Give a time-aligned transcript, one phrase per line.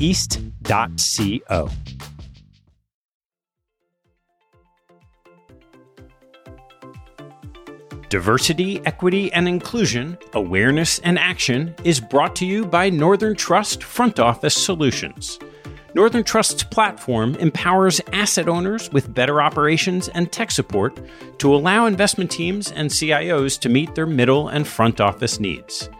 [0.00, 1.70] east.co.
[8.08, 14.18] Diversity, Equity, and Inclusion Awareness and Action is brought to you by Northern Trust Front
[14.18, 15.38] Office Solutions.
[15.94, 21.00] Northern Trust's platform empowers asset owners with better operations and tech support
[21.38, 25.90] to allow investment teams and CIOs to meet their middle and front office needs.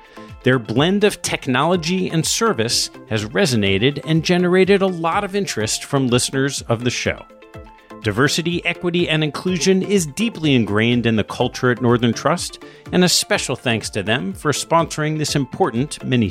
[0.44, 6.08] Their blend of technology and service has resonated and generated a lot of interest from
[6.08, 7.27] listeners of the show.
[8.03, 13.08] Diversity, equity, and inclusion is deeply ingrained in the culture at Northern Trust, and a
[13.08, 16.30] special thanks to them for sponsoring this important mini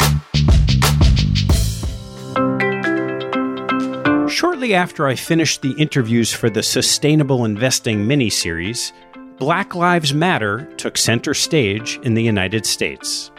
[4.31, 8.93] Shortly after I finished the interviews for the Sustainable Investing mini series,
[9.37, 13.29] Black Lives Matter took center stage in the United States.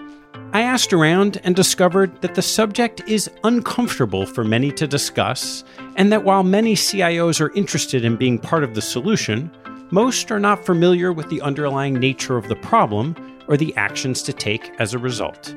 [0.53, 5.65] I asked around and discovered that the subject is uncomfortable for many to discuss,
[5.97, 9.51] and that while many CIOs are interested in being part of the solution,
[9.91, 13.17] most are not familiar with the underlying nature of the problem
[13.49, 15.55] or the actions to take as a result.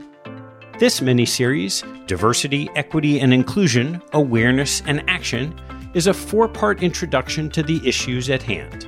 [0.77, 5.57] This mini series, Diversity, Equity, and Inclusion Awareness and Action,
[5.93, 8.85] is a four part introduction to the issues at hand.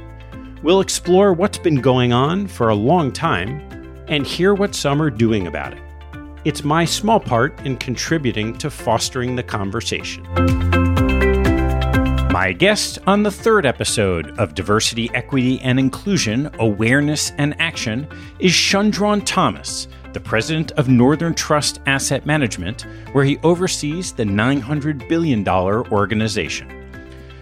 [0.61, 3.61] We'll explore what's been going on for a long time
[4.09, 5.81] and hear what some are doing about it.
[6.43, 10.23] It's my small part in contributing to fostering the conversation.
[12.33, 18.09] My guest on the third episode of Diversity, Equity, and Inclusion Awareness and Action
[18.39, 19.87] is Shundrawn Thomas,
[20.17, 26.67] the president of Northern Trust Asset Management, where he oversees the $900 billion organization.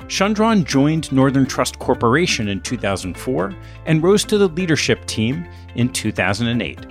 [0.10, 3.56] Shundrawn joined Northern Trust Corporation in 2004
[3.86, 6.86] and rose to the leadership team in 2008.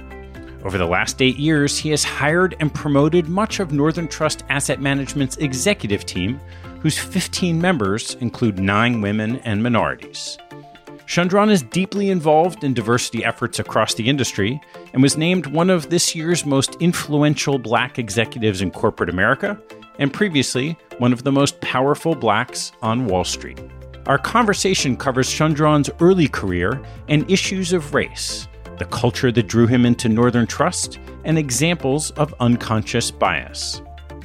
[0.64, 4.80] Over the last eight years, he has hired and promoted much of Northern Trust Asset
[4.80, 6.40] Management's executive team,
[6.80, 10.38] whose 15 members include nine women and minorities.
[11.06, 14.60] Shundrawn is deeply involved in diversity efforts across the industry
[14.92, 19.60] and was named one of this year's most influential black executives in corporate America,
[19.98, 23.60] and previously one of the most powerful blacks on Wall Street.
[24.06, 28.48] Our conversation covers Shundrawn's early career and issues of race,
[28.78, 33.82] the culture that drew him into Northern Trust, and examples of unconscious bias.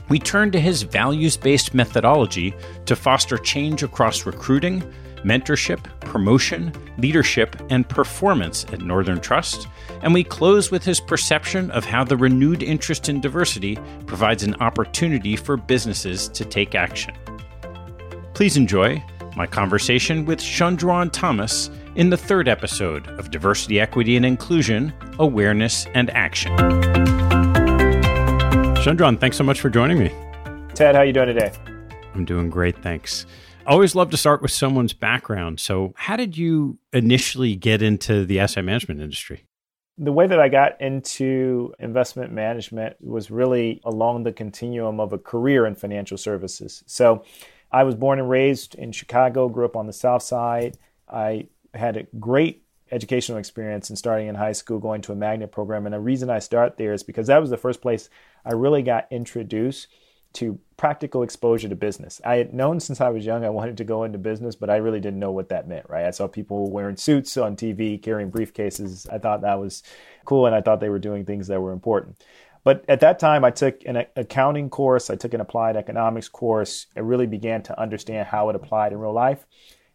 [0.09, 2.55] We turn to his values based methodology
[2.85, 4.83] to foster change across recruiting,
[5.23, 9.67] mentorship, promotion, leadership, and performance at Northern Trust,
[10.01, 14.55] and we close with his perception of how the renewed interest in diversity provides an
[14.55, 17.13] opportunity for businesses to take action.
[18.33, 19.03] Please enjoy
[19.35, 25.85] my conversation with Shundrawn Thomas in the third episode of Diversity, Equity, and Inclusion Awareness
[25.93, 26.55] and Action.
[28.81, 30.09] Shundrawn, thanks so much for joining me.
[30.73, 31.51] Ted, how are you doing today?
[32.15, 33.25] I'm doing great, thanks.
[33.69, 35.59] Always love to start with someone's background.
[35.59, 39.45] So, how did you initially get into the asset management industry?
[39.95, 45.19] The way that I got into investment management was really along the continuum of a
[45.19, 46.83] career in financial services.
[46.87, 47.23] So,
[47.71, 50.79] I was born and raised in Chicago, grew up on the South Side.
[51.07, 55.51] I had a great educational experience in starting in high school, going to a magnet
[55.51, 55.85] program.
[55.85, 58.09] And the reason I start there is because that was the first place
[58.43, 59.89] I really got introduced
[60.33, 62.21] to practical exposure to business.
[62.23, 64.77] I had known since I was young I wanted to go into business, but I
[64.77, 66.05] really didn't know what that meant, right?
[66.05, 69.11] I saw people wearing suits on TV, carrying briefcases.
[69.11, 69.83] I thought that was
[70.25, 72.23] cool and I thought they were doing things that were important.
[72.63, 76.87] But at that time, I took an accounting course, I took an applied economics course.
[76.95, 79.45] I really began to understand how it applied in real life.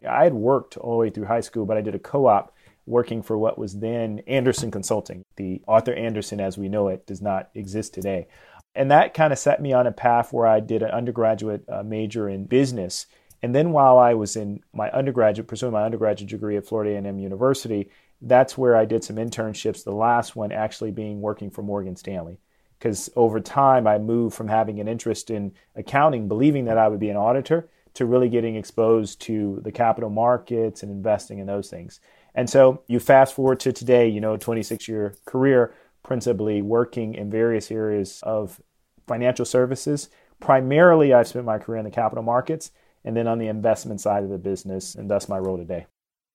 [0.07, 2.55] I had worked all the way through high school, but I did a co op
[2.87, 5.25] working for what was then Andersen Consulting.
[5.37, 8.27] The Arthur Andersen, as we know it, does not exist today.
[8.75, 11.83] And that kind of set me on a path where I did an undergraduate uh,
[11.83, 13.07] major in business.
[13.43, 17.19] And then while I was in my undergraduate, pursuing my undergraduate degree at Florida A&M
[17.19, 17.91] University,
[18.21, 19.85] that's where I did some internships.
[19.85, 22.39] The last one actually being working for Morgan Stanley.
[22.79, 27.01] Because over time, I moved from having an interest in accounting, believing that I would
[27.01, 31.71] be an auditor, to really getting exposed to the capital markets and investing in those
[31.71, 32.01] things.
[32.35, 37.31] And so you fast forward to today, you know, 26 year career, principally working in
[37.31, 38.61] various areas of
[39.09, 40.09] financial services.
[40.39, 42.71] Primarily, I've spent my career in the capital markets
[43.05, 45.87] and then on the investment side of the business, and that's my role today.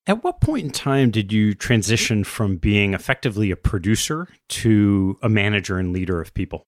[0.07, 5.30] At what point in time did you transition from being effectively a producer to a
[5.30, 6.63] manager and leader of people?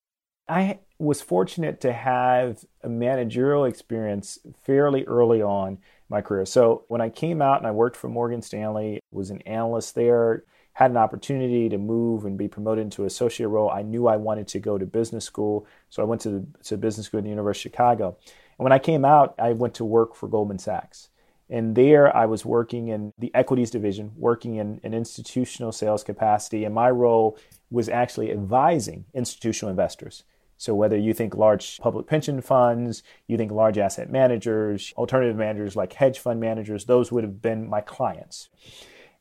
[0.47, 6.45] I was fortunate to have a managerial experience fairly early on in my career.
[6.45, 10.43] So when I came out and I worked for Morgan Stanley, was an analyst there,
[10.81, 13.69] had an opportunity to move and be promoted into associate role.
[13.69, 17.07] I knew I wanted to go to business school, so I went to, to business
[17.07, 18.17] school at the University of Chicago.
[18.57, 21.09] And when I came out, I went to work for Goldman Sachs.
[21.49, 26.63] And there I was working in the equities division, working in an institutional sales capacity.
[26.63, 27.37] And my role
[27.69, 30.23] was actually advising institutional investors.
[30.57, 35.75] So whether you think large public pension funds, you think large asset managers, alternative managers
[35.75, 38.49] like hedge fund managers, those would have been my clients.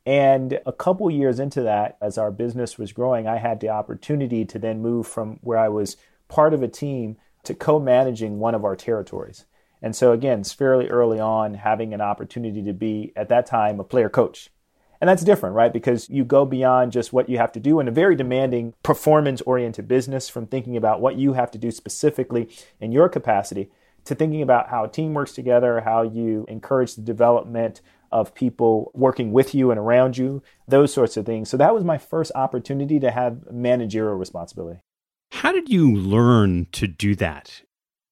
[0.06, 4.44] And a couple years into that, as our business was growing, I had the opportunity
[4.46, 5.96] to then move from where I was
[6.28, 9.44] part of a team to co managing one of our territories.
[9.82, 13.80] And so, again, it's fairly early on having an opportunity to be, at that time,
[13.80, 14.50] a player coach.
[15.00, 15.72] And that's different, right?
[15.72, 19.40] Because you go beyond just what you have to do in a very demanding performance
[19.42, 22.50] oriented business from thinking about what you have to do specifically
[22.80, 23.70] in your capacity
[24.04, 27.80] to thinking about how a team works together, how you encourage the development
[28.12, 31.48] of people working with you and around you, those sorts of things.
[31.48, 34.80] So that was my first opportunity to have managerial responsibility.
[35.32, 37.62] How did you learn to do that?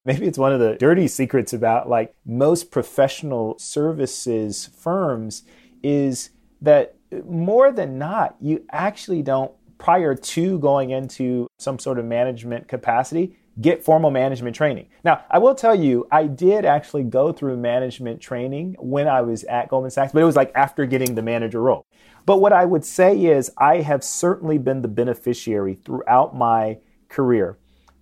[0.05, 5.43] Maybe it's one of the dirty secrets about like most professional services firms
[5.83, 6.29] is
[6.61, 6.95] that
[7.25, 13.37] more than not, you actually don't, prior to going into some sort of management capacity,
[13.59, 14.87] get formal management training.
[15.03, 19.43] Now, I will tell you, I did actually go through management training when I was
[19.45, 21.85] at Goldman Sachs, but it was like after getting the manager role.
[22.25, 26.77] But what I would say is, I have certainly been the beneficiary throughout my
[27.09, 27.57] career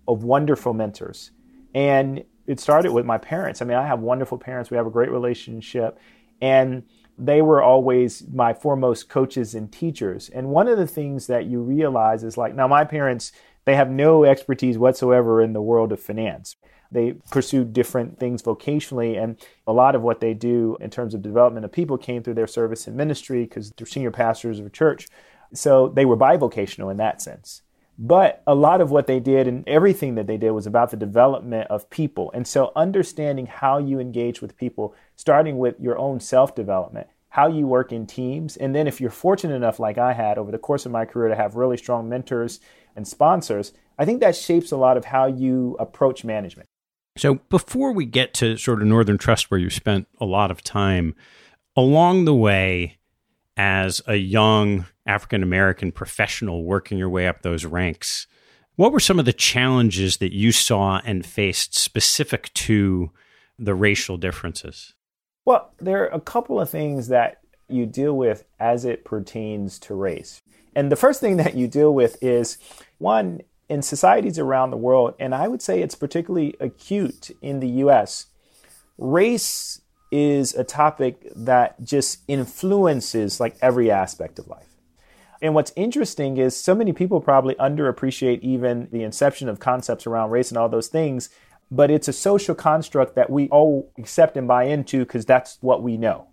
[0.07, 1.31] of wonderful mentors.
[1.73, 3.61] And it started with my parents.
[3.61, 4.69] I mean, I have wonderful parents.
[4.72, 6.00] We have a great relationship.
[6.41, 6.83] And
[7.17, 10.29] they were always my foremost coaches and teachers.
[10.29, 13.31] And one of the things that you realize is like, now my parents,
[13.67, 16.55] they have no expertise whatsoever in the world of finance.
[16.89, 19.36] They pursue different things vocationally, and
[19.67, 22.47] a lot of what they do in terms of development of people came through their
[22.47, 25.09] service in ministry because they're senior pastors of a church.
[25.53, 27.62] So they were bivocational in that sense.
[28.00, 30.95] But a lot of what they did and everything that they did was about the
[30.97, 32.31] development of people.
[32.33, 37.47] And so understanding how you engage with people, starting with your own self development, how
[37.47, 38.55] you work in teams.
[38.55, 41.27] And then if you're fortunate enough, like I had over the course of my career,
[41.27, 42.62] to have really strong mentors
[42.98, 46.68] and sponsors, I think that shapes a lot of how you approach management.
[47.16, 50.62] So before we get to sort of Northern Trust, where you spent a lot of
[50.62, 51.16] time
[51.75, 52.98] along the way
[53.56, 58.27] as a young African American professional working your way up those ranks.
[58.75, 63.12] What were some of the challenges that you saw and faced specific to
[63.58, 64.94] the racial differences?
[65.46, 69.96] Well, there are a couple of things that you deal with as it pertains to
[69.96, 70.42] race.
[70.77, 72.57] And the first thing that you deal with is
[73.00, 77.67] one, in societies around the world, and I would say it's particularly acute in the
[77.84, 78.27] US,
[78.98, 84.69] race is a topic that just influences like every aspect of life.
[85.41, 90.29] And what's interesting is so many people probably underappreciate even the inception of concepts around
[90.29, 91.29] race and all those things.
[91.69, 95.84] but it's a social construct that we all accept and buy into because that's what
[95.84, 96.25] we know.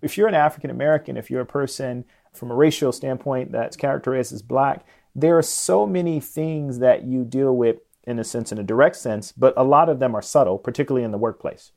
[0.00, 4.32] If you're an African American, if you're a person from a racial standpoint that's characterized
[4.32, 4.84] as black,
[5.14, 8.96] there are so many things that you deal with in a sense, in a direct
[8.96, 11.72] sense, but a lot of them are subtle, particularly in the workplace,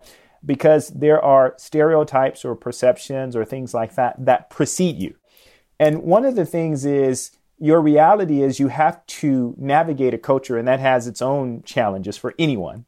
[0.45, 5.15] because there are stereotypes or perceptions or things like that that precede you.
[5.79, 10.57] And one of the things is your reality is you have to navigate a culture,
[10.57, 12.85] and that has its own challenges for anyone.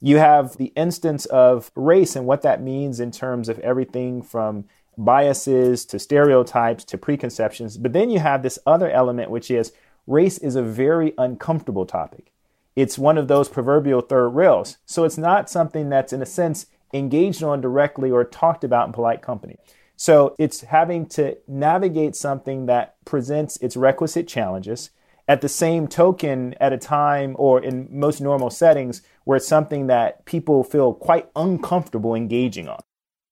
[0.00, 4.66] You have the instance of race and what that means in terms of everything from
[4.98, 7.78] biases to stereotypes to preconceptions.
[7.78, 9.72] But then you have this other element, which is
[10.06, 12.32] race is a very uncomfortable topic.
[12.74, 14.78] It's one of those proverbial third rails.
[14.86, 18.92] So it's not something that's, in a sense, engaged on directly or talked about in
[18.92, 19.56] polite company.
[19.96, 24.90] So it's having to navigate something that presents its requisite challenges
[25.26, 29.88] at the same token at a time or in most normal settings where it's something
[29.88, 32.80] that people feel quite uncomfortable engaging on.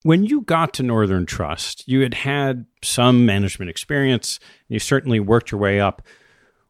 [0.07, 5.19] When you got to Northern Trust, you had had some management experience, and you certainly
[5.19, 6.01] worked your way up.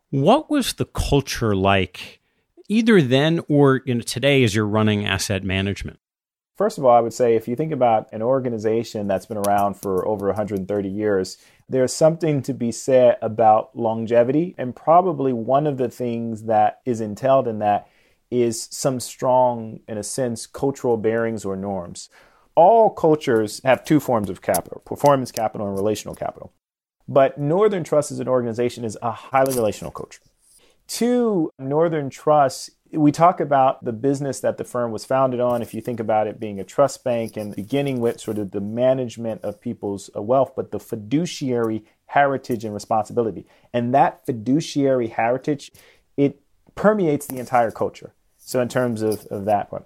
[0.09, 2.23] What was the culture like
[2.71, 5.99] either then or you know, today as you're running asset management?
[6.57, 9.75] First of all, I would say if you think about an organization that's been around
[9.75, 11.37] for over 130 years,
[11.69, 14.55] there's something to be said about longevity.
[14.57, 17.87] And probably one of the things that is entailed in that
[18.31, 22.09] is some strong, in a sense, cultural bearings or norms.
[22.57, 26.53] All cultures have two forms of capital performance capital and relational capital.
[27.09, 30.23] But Northern Trust as an organization is a highly relational culture.
[30.89, 35.63] Two, Northern Trust, we talk about the business that the firm was founded on.
[35.63, 38.61] If you think about it being a trust bank and beginning with sort of the
[38.61, 43.47] management of people's uh, wealth, but the fiduciary heritage and responsibility.
[43.73, 45.73] And that fiduciary heritage,
[46.17, 46.41] it
[46.75, 48.15] permeates the entire culture.
[48.39, 49.85] So, in terms of, of that one,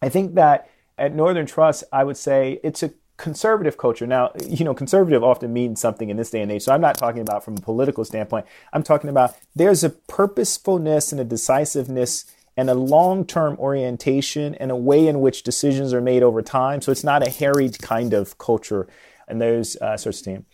[0.00, 4.06] I think that at Northern Trust, I would say it's a conservative culture.
[4.06, 6.62] Now, you know, conservative often means something in this day and age.
[6.62, 8.46] So I'm not talking about from a political standpoint.
[8.72, 12.26] I'm talking about there's a purposefulness and a decisiveness
[12.56, 16.80] and a long-term orientation and a way in which decisions are made over time.
[16.80, 18.86] So it's not a harried kind of culture
[19.28, 20.44] and those uh, sorts of things.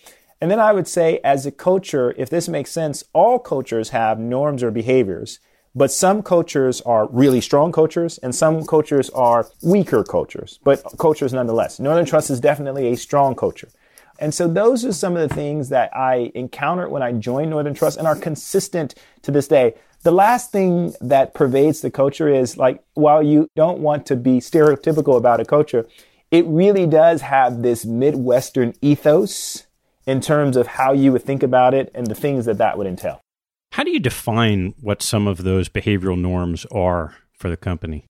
[0.41, 4.19] And then I would say, as a culture, if this makes sense, all cultures have
[4.19, 5.39] norms or behaviors.
[5.75, 11.33] But some cultures are really strong cultures and some cultures are weaker cultures, but cultures
[11.33, 11.81] nonetheless.
[11.81, 13.69] Northern Trust is definitely a strong culture.
[14.19, 17.73] And so those are some of the things that I encountered when I joined Northern
[17.73, 19.75] Trust and are consistent to this day.
[20.03, 24.41] The last thing that pervades the culture is like, while you don't want to be
[24.41, 25.87] stereotypical about a culture,
[26.31, 29.67] it really does have this Midwestern ethos
[30.07, 32.87] in terms of how you would think about it and the things that that would
[32.87, 33.22] entail.
[33.73, 38.05] How do you define what some of those behavioral norms are for the company?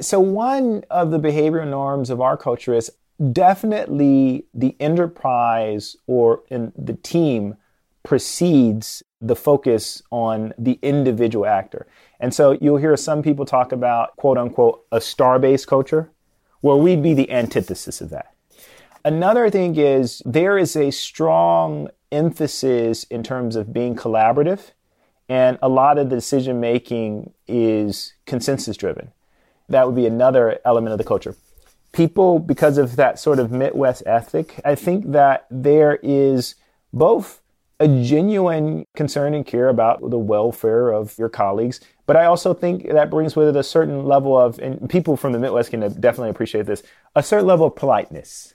[0.00, 2.90] So, one of the behavioral norms of our culture is
[3.32, 7.56] definitely the enterprise or the team
[8.02, 11.86] precedes the focus on the individual actor.
[12.18, 16.10] And so you'll hear some people talk about quote unquote a star based culture,
[16.62, 18.34] where we'd be the antithesis of that.
[19.04, 24.70] Another thing is there is a strong emphasis in terms of being collaborative
[25.32, 29.12] and a lot of the decision making is consensus driven.
[29.70, 31.34] That would be another element of the culture.
[31.92, 36.54] People, because of that sort of Midwest ethic, I think that there is
[36.92, 37.40] both
[37.80, 42.90] a genuine concern and care about the welfare of your colleagues, but I also think
[42.90, 46.28] that brings with it a certain level of, and people from the Midwest can definitely
[46.28, 46.82] appreciate this,
[47.16, 48.54] a certain level of politeness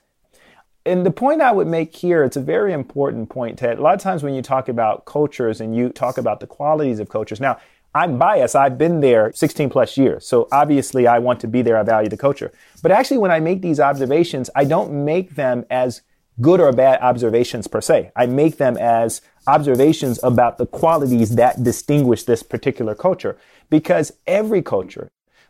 [0.88, 3.78] and the point I would make here, it's a very important point, Ted.
[3.78, 6.98] A lot of times when you talk about cultures and you talk about the qualities
[6.98, 7.58] of cultures, now
[7.94, 8.56] I'm biased.
[8.56, 10.26] I've been there 16 plus years.
[10.26, 11.76] So obviously I want to be there.
[11.76, 12.52] I value the culture.
[12.82, 16.02] But actually, when I make these observations, I don't make them as
[16.40, 18.12] good or bad observations per se.
[18.14, 23.38] I make them as observations about the qualities that distinguish this particular culture
[23.70, 25.08] because every culture,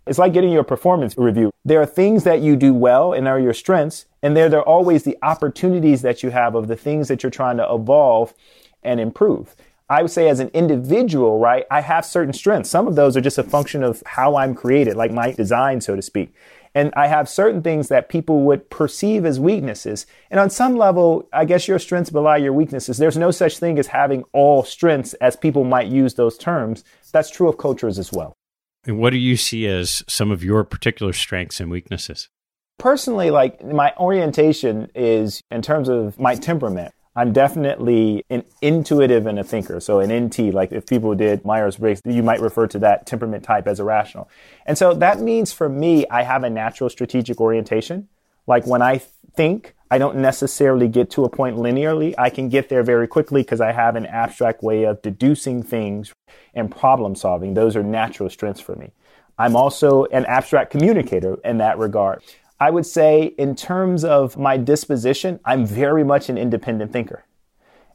[0.08, 1.52] it's like getting your performance review.
[1.64, 4.68] There are things that you do well and are your strengths, and there, there are
[4.68, 8.34] always the opportunities that you have of the things that you're trying to evolve
[8.82, 9.54] and improve.
[9.90, 12.68] I would say as an individual, right, I have certain strengths.
[12.68, 15.96] Some of those are just a function of how I'm created, like my design, so
[15.96, 16.34] to speak.
[16.74, 20.06] And I have certain things that people would perceive as weaknesses.
[20.30, 22.98] And on some level, I guess your strengths belie your weaknesses.
[22.98, 26.84] There's no such thing as having all strengths as people might use those terms.
[27.10, 28.34] That's true of cultures as well.
[28.86, 32.28] And what do you see as some of your particular strengths and weaknesses?
[32.78, 36.94] Personally, like my orientation is in terms of my temperament.
[37.16, 39.80] I'm definitely an intuitive and a thinker.
[39.80, 43.66] So an NT, like if people did Myers-Briggs, you might refer to that temperament type
[43.66, 44.30] as irrational.
[44.66, 48.06] And so that means for me, I have a natural strategic orientation.
[48.46, 49.02] Like when I
[49.38, 52.12] think, I don't necessarily get to a point linearly.
[52.18, 56.12] I can get there very quickly because I have an abstract way of deducing things
[56.54, 57.54] and problem solving.
[57.54, 58.90] Those are natural strengths for me.
[59.38, 62.24] I'm also an abstract communicator in that regard.
[62.58, 67.24] I would say, in terms of my disposition, I'm very much an independent thinker.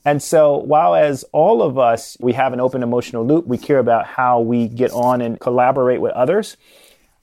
[0.05, 3.79] And so, while as all of us, we have an open emotional loop, we care
[3.79, 6.55] about how we get on and collaborate with others.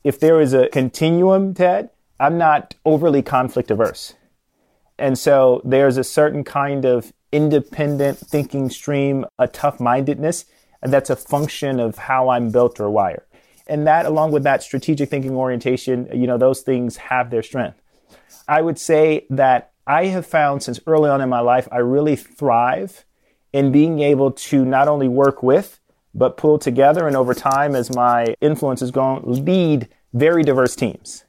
[0.04, 1.88] If there is a continuum, Ted,
[2.20, 4.14] I'm not overly conflict averse.
[4.98, 10.44] And so, there's a certain kind of independent thinking stream, a tough mindedness,
[10.82, 13.24] and that's a function of how I'm built or wired
[13.70, 17.80] and that along with that strategic thinking orientation, you know, those things have their strength.
[18.48, 22.16] I would say that I have found since early on in my life, I really
[22.16, 23.04] thrive
[23.52, 25.78] in being able to not only work with,
[26.12, 31.24] but pull together and over time as my influence has grown, lead very diverse teams.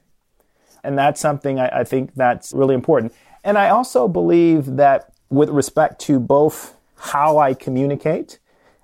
[0.84, 3.12] And that's something I, I think that's really important.
[3.44, 8.38] And I also believe that with respect to both how I communicate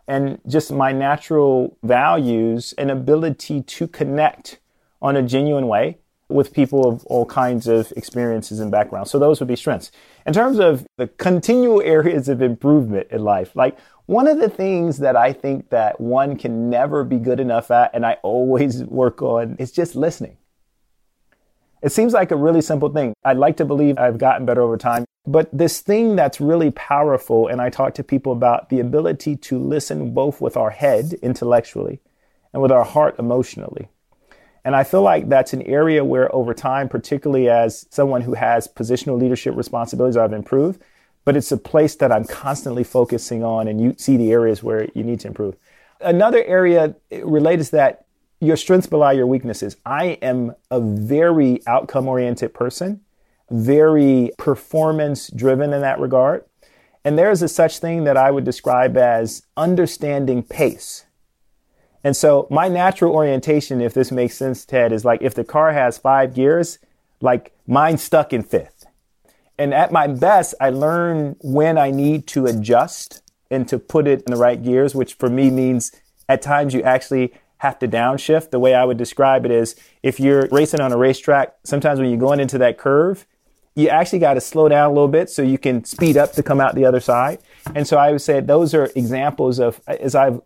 [0.08, 4.58] and just my natural values and ability to connect
[5.02, 9.10] on a genuine way with people of all kinds of experiences and backgrounds.
[9.10, 9.90] So those would be strengths.
[10.26, 14.98] In terms of the continual areas of improvement in life, like one of the things
[14.98, 19.20] that I think that one can never be good enough at and I always work
[19.20, 20.37] on is just listening.
[21.80, 23.14] It seems like a really simple thing.
[23.24, 25.04] I'd like to believe I've gotten better over time.
[25.26, 29.58] But this thing that's really powerful, and I talk to people about the ability to
[29.58, 32.00] listen both with our head intellectually
[32.52, 33.88] and with our heart emotionally.
[34.64, 38.66] And I feel like that's an area where over time, particularly as someone who has
[38.66, 40.82] positional leadership responsibilities, I've improved.
[41.24, 44.88] But it's a place that I'm constantly focusing on, and you see the areas where
[44.94, 45.56] you need to improve.
[46.00, 48.06] Another area related to that,
[48.40, 49.76] your strengths belie your weaknesses.
[49.84, 53.00] I am a very outcome oriented person
[53.50, 56.44] very performance driven in that regard.
[57.04, 61.06] And there is a such thing that I would describe as understanding pace.
[62.04, 65.72] And so my natural orientation, if this makes sense, Ted, is like if the car
[65.72, 66.78] has five gears,
[67.20, 68.86] like mine's stuck in fifth.
[69.58, 74.22] And at my best, I learn when I need to adjust and to put it
[74.22, 75.90] in the right gears, which for me means
[76.28, 78.50] at times you actually have to downshift.
[78.50, 82.08] The way I would describe it is if you're racing on a racetrack, sometimes when
[82.08, 83.26] you're going into that curve,
[83.74, 86.42] you actually got to slow down a little bit so you can speed up to
[86.42, 87.38] come out the other side.
[87.74, 90.40] And so I would say those are examples of, as I've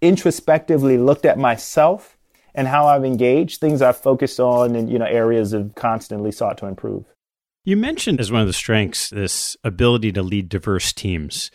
[0.00, 2.18] introspectively looked at myself
[2.54, 6.58] and how I've engaged, things I've focused on and, you know, areas of constantly sought
[6.58, 7.04] to improve.
[7.64, 11.50] You mentioned as one of the strengths this ability to lead diverse teams.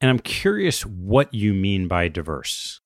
[0.00, 2.80] And I'm curious what you mean by diverse.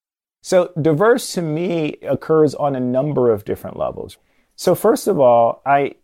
[0.49, 4.17] So, diverse to me occurs on a number of different levels.
[4.57, 5.97] So, first of all, I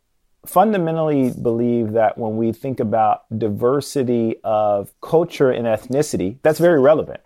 [0.45, 7.23] fundamentally believe that when we think about diversity of culture and ethnicity, that's very relevant.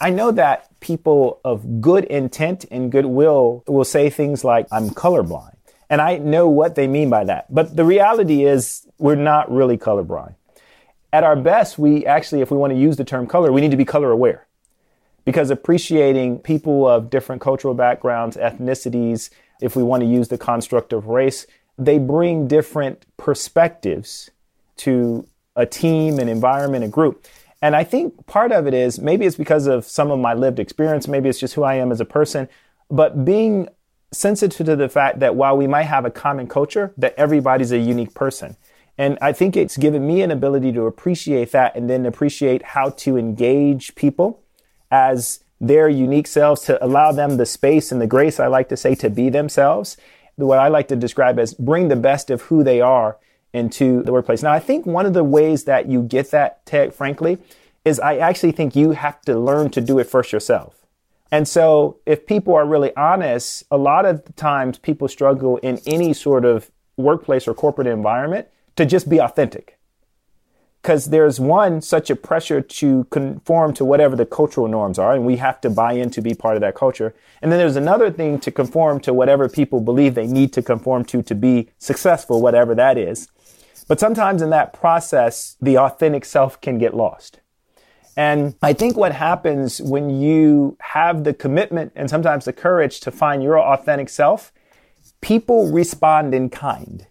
[0.00, 5.56] I know that people of good intent and goodwill will say things like, I'm colorblind.
[5.88, 7.52] And I know what they mean by that.
[7.52, 10.36] But the reality is, we're not really colorblind.
[11.12, 13.72] At our best, we actually, if we want to use the term color, we need
[13.72, 14.46] to be color aware.
[15.24, 19.30] Because appreciating people of different cultural backgrounds, ethnicities,
[19.60, 21.46] if we want to use the construct of race,
[21.78, 24.30] they bring different perspectives
[24.76, 27.26] to a team, an environment, a group.
[27.62, 30.58] And I think part of it is maybe it's because of some of my lived
[30.58, 32.48] experience, maybe it's just who I am as a person,
[32.90, 33.68] but being
[34.12, 37.78] sensitive to the fact that while we might have a common culture, that everybody's a
[37.78, 38.56] unique person.
[38.98, 42.90] And I think it's given me an ability to appreciate that and then appreciate how
[42.90, 44.42] to engage people
[44.90, 48.76] as their unique selves to allow them the space and the grace, I like to
[48.76, 49.96] say, to be themselves
[50.46, 53.18] what I like to describe as bring the best of who they are
[53.52, 54.42] into the workplace.
[54.42, 57.38] Now, I think one of the ways that you get that, Ted, frankly,
[57.84, 60.86] is I actually think you have to learn to do it first yourself.
[61.32, 66.12] And so, if people are really honest, a lot of times people struggle in any
[66.12, 69.78] sort of workplace or corporate environment to just be authentic
[70.82, 75.26] because there's one such a pressure to conform to whatever the cultural norms are and
[75.26, 77.14] we have to buy in to be part of that culture.
[77.42, 81.04] And then there's another thing to conform to whatever people believe they need to conform
[81.06, 83.28] to to be successful whatever that is.
[83.88, 87.40] But sometimes in that process the authentic self can get lost.
[88.16, 93.10] And I think what happens when you have the commitment and sometimes the courage to
[93.10, 94.52] find your authentic self,
[95.20, 97.06] people respond in kind.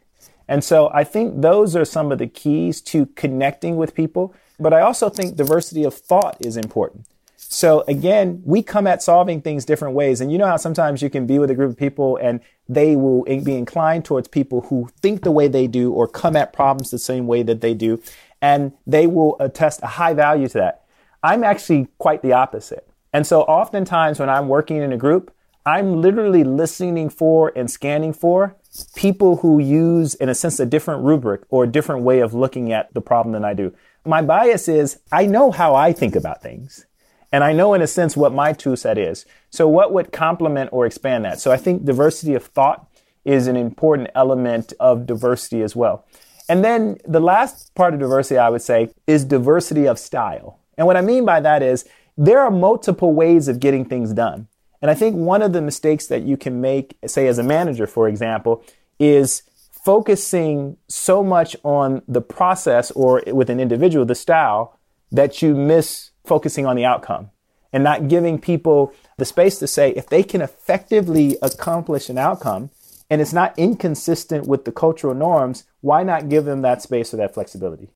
[0.50, 4.74] And so I think those are some of the keys to connecting with people But
[4.74, 7.06] I also think diversity of thought is important.
[7.38, 10.22] So again, we come at solving things different ways.
[10.22, 12.96] And you know how sometimes you can be with a group of people and they
[12.96, 16.92] will be inclined towards people who think the way they do or come at problems
[16.92, 18.02] the same way that they do.
[18.42, 20.84] And they will attest a high value to that.
[21.24, 22.88] I'm actually quite the opposite.
[23.14, 25.34] And so oftentimes when I'm working in a group,
[25.66, 28.56] I'm literally listening for and scanning for
[28.96, 32.72] people who use, in a sense, a different rubric or a different way of looking
[32.72, 33.74] at the problem than I do.
[34.06, 36.86] My bias is I know how I think about things.
[37.32, 39.26] And I know in a sense what my tool set is.
[39.52, 41.40] So what would complement or expand that?
[41.40, 42.88] So I think diversity of thought
[43.24, 46.06] is an important element of diversity as well.
[46.48, 50.60] And then the last part of diversity I would say is diversity of style.
[50.78, 51.86] And what I mean by that is
[52.18, 54.49] there are multiple ways of getting things done.
[54.82, 57.88] And I think one of the mistakes that you can make, say as a manager,
[57.88, 58.64] for example,
[59.00, 59.44] is
[59.84, 64.78] focusing so much on the process or with an individual, the style,
[65.12, 67.32] that you miss focusing on the outcome
[67.74, 72.70] and not giving people the space to say if they can effectively accomplish an outcome
[73.10, 77.18] and it's not inconsistent with the cultural norms, why not give them that space or
[77.18, 77.90] that flexibility?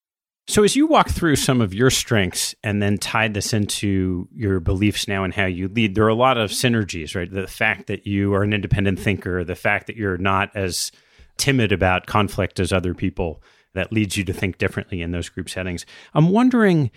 [0.45, 4.59] So, as you walk through some of your strengths and then tied this into your
[4.59, 7.31] beliefs now and how you lead, there are a lot of synergies, right?
[7.31, 10.91] The fact that you are an independent thinker, the fact that you're not as
[11.37, 13.41] timid about conflict as other people,
[13.73, 15.85] that leads you to think differently in those group settings.
[16.13, 16.91] I'm wondering,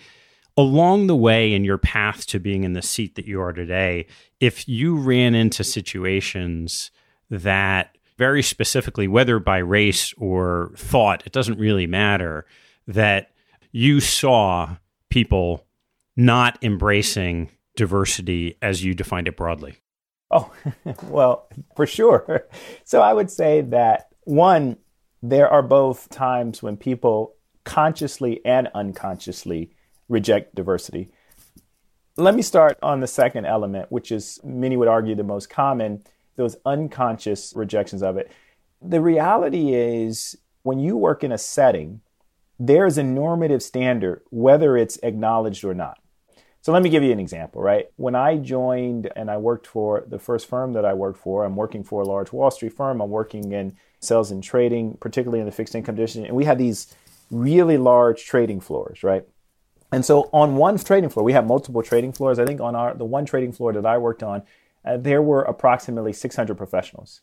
[0.57, 4.07] along the way in your path to being in the seat that you are today,
[4.41, 6.91] if you ran into situations
[7.29, 12.45] that very specifically, whether by race or thought, it doesn't really matter,
[12.87, 13.31] that
[13.77, 14.75] you saw
[15.11, 15.67] people
[16.15, 19.75] not embracing diversity as you defined it broadly?
[20.31, 20.51] Oh,
[21.03, 22.47] well, for sure.
[22.85, 24.77] So I would say that one,
[25.21, 27.35] there are both times when people
[27.65, 29.71] consciously and unconsciously
[30.07, 31.11] reject diversity.
[32.15, 36.01] Let me start on the second element, which is many would argue the most common,
[36.37, 38.31] those unconscious rejections of it.
[38.81, 42.01] The reality is when you work in a setting
[42.59, 45.99] there is a normative standard, whether it's acknowledged or not.
[46.61, 47.87] So let me give you an example, right?
[47.95, 51.55] When I joined and I worked for the first firm that I worked for, I'm
[51.55, 53.01] working for a large Wall Street firm.
[53.01, 56.25] I'm working in sales and trading, particularly in the fixed income division.
[56.25, 56.93] And we had these
[57.31, 59.25] really large trading floors, right?
[59.91, 62.39] And so on one trading floor, we have multiple trading floors.
[62.39, 64.43] I think on our the one trading floor that I worked on,
[64.83, 67.21] uh, there were approximately 600 professionals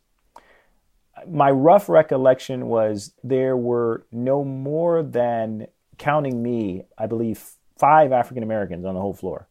[1.29, 5.66] my rough recollection was there were no more than
[5.98, 7.42] counting me, I believe,
[7.79, 9.48] five African Americans on the whole floor.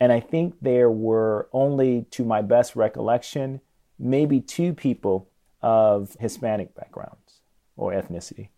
[0.00, 3.60] And I think there were only, to my best recollection,
[3.98, 5.28] maybe two people
[5.60, 7.40] of Hispanic backgrounds
[7.76, 8.48] or ethnicity.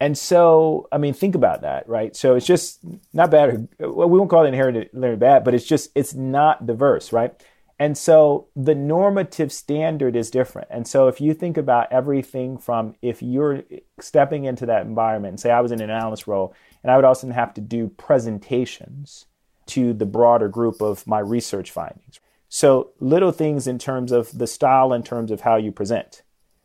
[0.00, 2.14] And so, I mean, think about that, right?
[2.14, 2.80] So it's just
[3.12, 3.68] not bad.
[3.80, 7.34] Well, we won't call it inherently bad, but it's just, it's not diverse, right?
[7.78, 10.68] And so the normative standard is different.
[10.70, 13.62] And so if you think about everything from if you're
[14.00, 17.30] stepping into that environment say I was in an analyst role and I would also
[17.30, 19.26] have to do presentations
[19.66, 22.20] to the broader group of my research findings.
[22.48, 26.22] So little things in terms of the style in terms of how you present.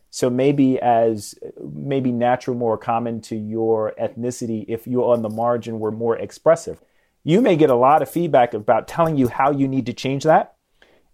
[0.10, 5.80] So maybe as maybe natural more common to your ethnicity if you're on the margin
[5.80, 6.82] were more expressive.
[7.24, 10.24] You may get a lot of feedback about telling you how you need to change
[10.24, 10.53] that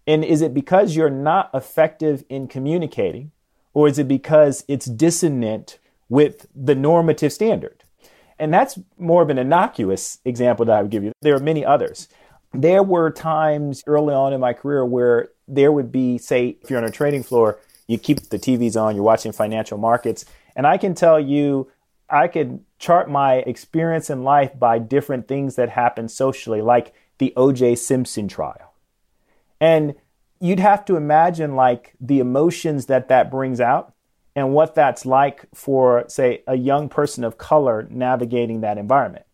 [0.08, 3.32] and is it because you're not effective in communicating,
[3.74, 5.78] or is it because it's dissonant
[6.10, 7.84] with the normative standard?
[8.40, 11.12] And that's more of an innocuous example that I would give you.
[11.22, 12.08] There are many others.
[12.54, 16.80] There were times early on in my career where there would be, say, if you're
[16.80, 20.26] on a trading floor, you keep the TVs on, you're watching financial markets.
[20.56, 21.70] And I can tell you,
[22.10, 27.34] I could chart my experience in life by different things that happen socially, like the
[27.36, 27.76] O.J.
[27.76, 28.69] Simpson trial.
[29.60, 29.95] And
[30.39, 33.93] you'd have to imagine like the emotions that that brings out
[34.36, 39.26] and what that's like for, say, a young person of color navigating that environment.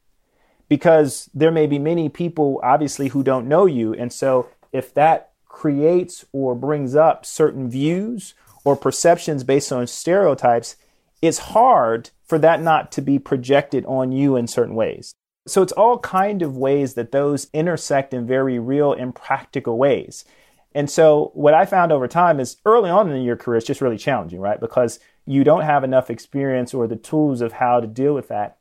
[0.67, 3.93] Because there may be many people, obviously, who don't know you.
[3.93, 8.33] And so if that creates or brings up certain views
[8.63, 10.75] or perceptions based on stereotypes,
[11.21, 15.13] it's hard for that not to be projected on you in certain ways.
[15.47, 20.25] So it's all kind of ways that those intersect in very real and practical ways.
[20.73, 23.81] And so what I found over time is early on in your career, it's just
[23.81, 24.59] really challenging, right?
[24.59, 28.57] Because you don't have enough experience or the tools of how to deal with that.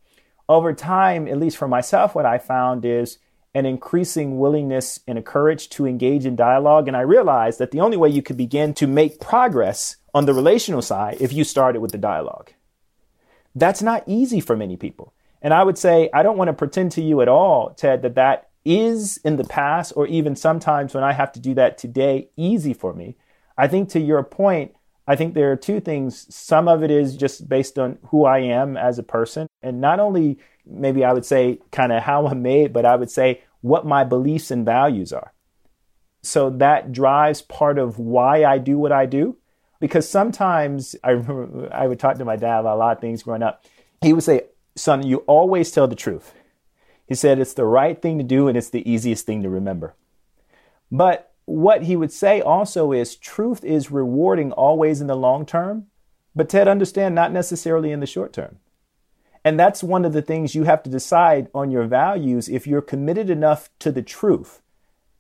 [0.48, 3.18] Over time, at least for myself, what I found is
[3.54, 6.86] an increasing willingness and a courage to engage in dialogue.
[6.86, 10.34] And I realized that the only way you could begin to make progress on the
[10.34, 12.52] relational side if you started with the dialogue.
[13.54, 15.13] That's not easy for many people.
[15.44, 18.14] And I would say, I don't want to pretend to you at all, Ted, that
[18.14, 22.30] that is in the past or even sometimes when I have to do that today
[22.34, 23.16] easy for me.
[23.58, 24.74] I think to your point,
[25.06, 26.34] I think there are two things.
[26.34, 30.00] Some of it is just based on who I am as a person, and not
[30.00, 33.84] only maybe I would say kind of how I'm made, but I would say what
[33.86, 35.34] my beliefs and values are.
[36.22, 39.36] So that drives part of why I do what I do.
[39.78, 41.10] Because sometimes I
[41.70, 43.62] I would talk to my dad about a lot of things growing up.
[44.00, 44.44] He would say,
[44.76, 46.34] Son, you always tell the truth.
[47.06, 49.94] He said it's the right thing to do and it's the easiest thing to remember.
[50.90, 55.86] But what he would say also is truth is rewarding always in the long term,
[56.34, 58.58] but Ted, understand not necessarily in the short term.
[59.44, 62.80] And that's one of the things you have to decide on your values if you're
[62.80, 64.62] committed enough to the truth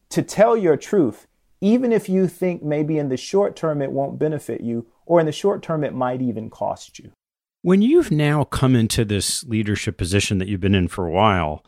[0.08, 1.26] to tell your truth,
[1.60, 5.26] even if you think maybe in the short term it won't benefit you, or in
[5.26, 7.10] the short term it might even cost you.
[7.64, 11.64] When you've now come into this leadership position that you've been in for a while,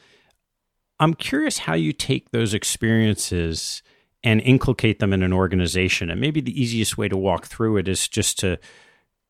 [1.01, 3.83] I'm curious how you take those experiences
[4.23, 6.11] and inculcate them in an organization.
[6.11, 8.59] And maybe the easiest way to walk through it is just to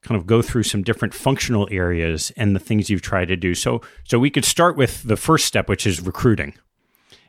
[0.02, 3.54] kind of go through some different functional areas and the things you've tried to do.
[3.54, 6.54] So so we could start with the first step which is recruiting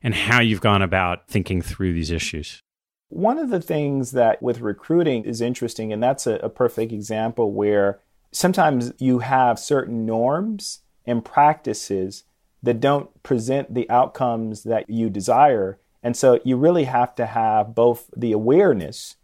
[0.02, 2.64] and how you've gone about thinking through these issues.
[3.10, 7.52] One of the things that with recruiting is interesting and that's a, a perfect example
[7.52, 8.00] where
[8.32, 12.24] sometimes you have certain norms and practices
[12.64, 15.80] that don't present the outcomes that you desire.
[16.04, 19.16] And so you really have to have both the awareness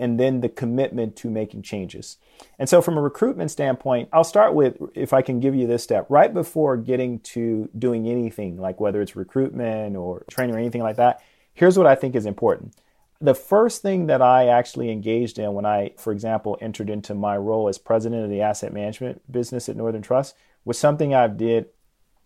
[0.00, 2.16] and then the commitment to making changes.
[2.58, 5.82] And so, from a recruitment standpoint, I'll start with if I can give you this
[5.82, 10.82] step right before getting to doing anything, like whether it's recruitment or training or anything
[10.82, 11.22] like that.
[11.52, 12.74] Here's what I think is important.
[13.22, 17.36] The first thing that I actually engaged in when I, for example, entered into my
[17.36, 21.66] role as president of the asset management business at Northern Trust was something I did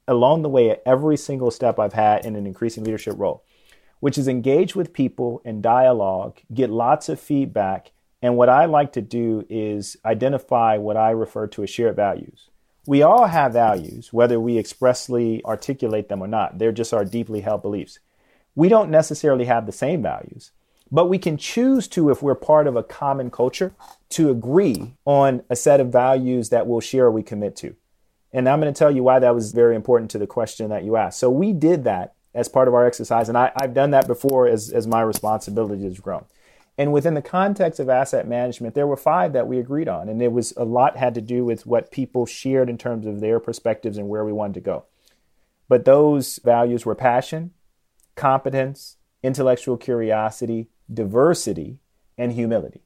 [0.06, 3.42] along the way at every single step I've had in an increasing leadership role,
[3.98, 7.90] which is engage with people in dialogue, get lots of feedback.
[8.22, 12.50] And what I like to do is identify what I refer to as shared values.
[12.86, 16.58] We all have values, whether we expressly articulate them or not.
[16.58, 17.98] They're just our deeply held beliefs.
[18.54, 20.52] We don't necessarily have the same values,
[20.90, 23.74] but we can choose to, if we're part of a common culture,
[24.10, 27.74] to agree on a set of values that we'll share or we commit to.
[28.32, 30.84] And I'm going to tell you why that was very important to the question that
[30.84, 31.18] you asked.
[31.18, 34.48] So we did that as part of our exercise, and I, have done that before
[34.48, 36.24] as, as my responsibility has grown.
[36.76, 40.20] And within the context of asset management, there were five that we agreed on, and
[40.20, 43.38] it was a lot had to do with what people shared in terms of their
[43.38, 44.84] perspectives and where we wanted to go.
[45.68, 47.52] But those values were passion,
[48.16, 51.78] competence, intellectual curiosity, diversity,
[52.16, 52.82] and humility.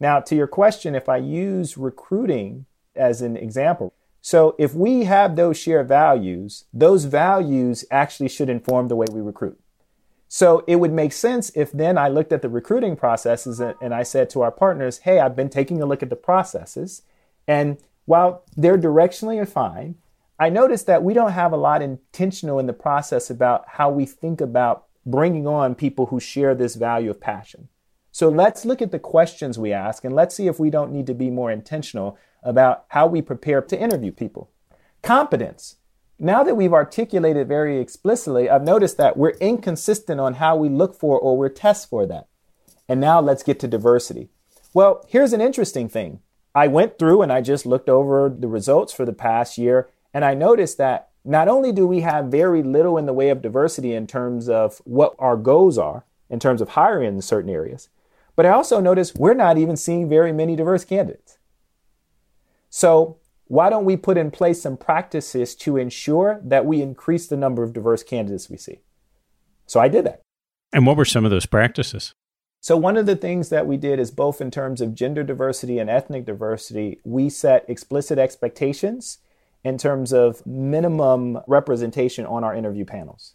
[0.00, 5.36] Now, to your question, if I use recruiting as an example, so if we have
[5.36, 9.58] those shared values, those values actually should inform the way we recruit.
[10.28, 14.02] So it would make sense if then I looked at the recruiting processes and I
[14.02, 17.02] said to our partners, hey, I've been taking a look at the processes.
[17.46, 19.94] And while they're directionally fine,
[20.38, 24.04] I noticed that we don't have a lot intentional in the process about how we
[24.04, 27.68] think about bringing on people who share this value of passion.
[28.12, 31.06] So let's look at the questions we ask and let's see if we don't need
[31.06, 34.50] to be more intentional about how we prepare to interview people.
[35.02, 35.76] Competence.
[36.18, 40.94] Now that we've articulated very explicitly, I've noticed that we're inconsistent on how we look
[40.94, 42.26] for or we test for that.
[42.88, 44.28] And now let's get to diversity.
[44.74, 46.20] Well, here's an interesting thing.
[46.54, 50.24] I went through and I just looked over the results for the past year, and
[50.24, 53.94] I noticed that not only do we have very little in the way of diversity
[53.94, 57.88] in terms of what our goals are, in terms of hiring in certain areas,
[58.36, 61.38] but I also noticed we're not even seeing very many diverse candidates.
[62.70, 67.36] So, why don't we put in place some practices to ensure that we increase the
[67.36, 68.80] number of diverse candidates we see?
[69.66, 70.20] So, I did that.
[70.72, 72.12] And what were some of those practices?
[72.60, 75.78] So, one of the things that we did is both in terms of gender diversity
[75.78, 79.18] and ethnic diversity, we set explicit expectations
[79.64, 83.34] in terms of minimum representation on our interview panels.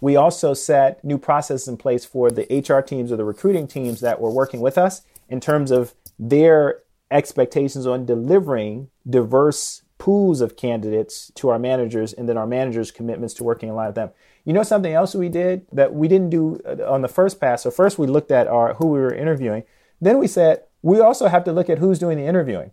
[0.00, 4.00] We also set new processes in place for the HR teams or the recruiting teams
[4.00, 10.56] that were working with us in terms of their expectations on delivering diverse pools of
[10.56, 14.10] candidates to our managers and then our managers' commitments to working in line with them.
[14.44, 17.62] You know something else we did that we didn't do uh, on the first pass.
[17.62, 19.62] So first we looked at our who we were interviewing.
[20.00, 22.72] Then we said we also have to look at who's doing the interviewing.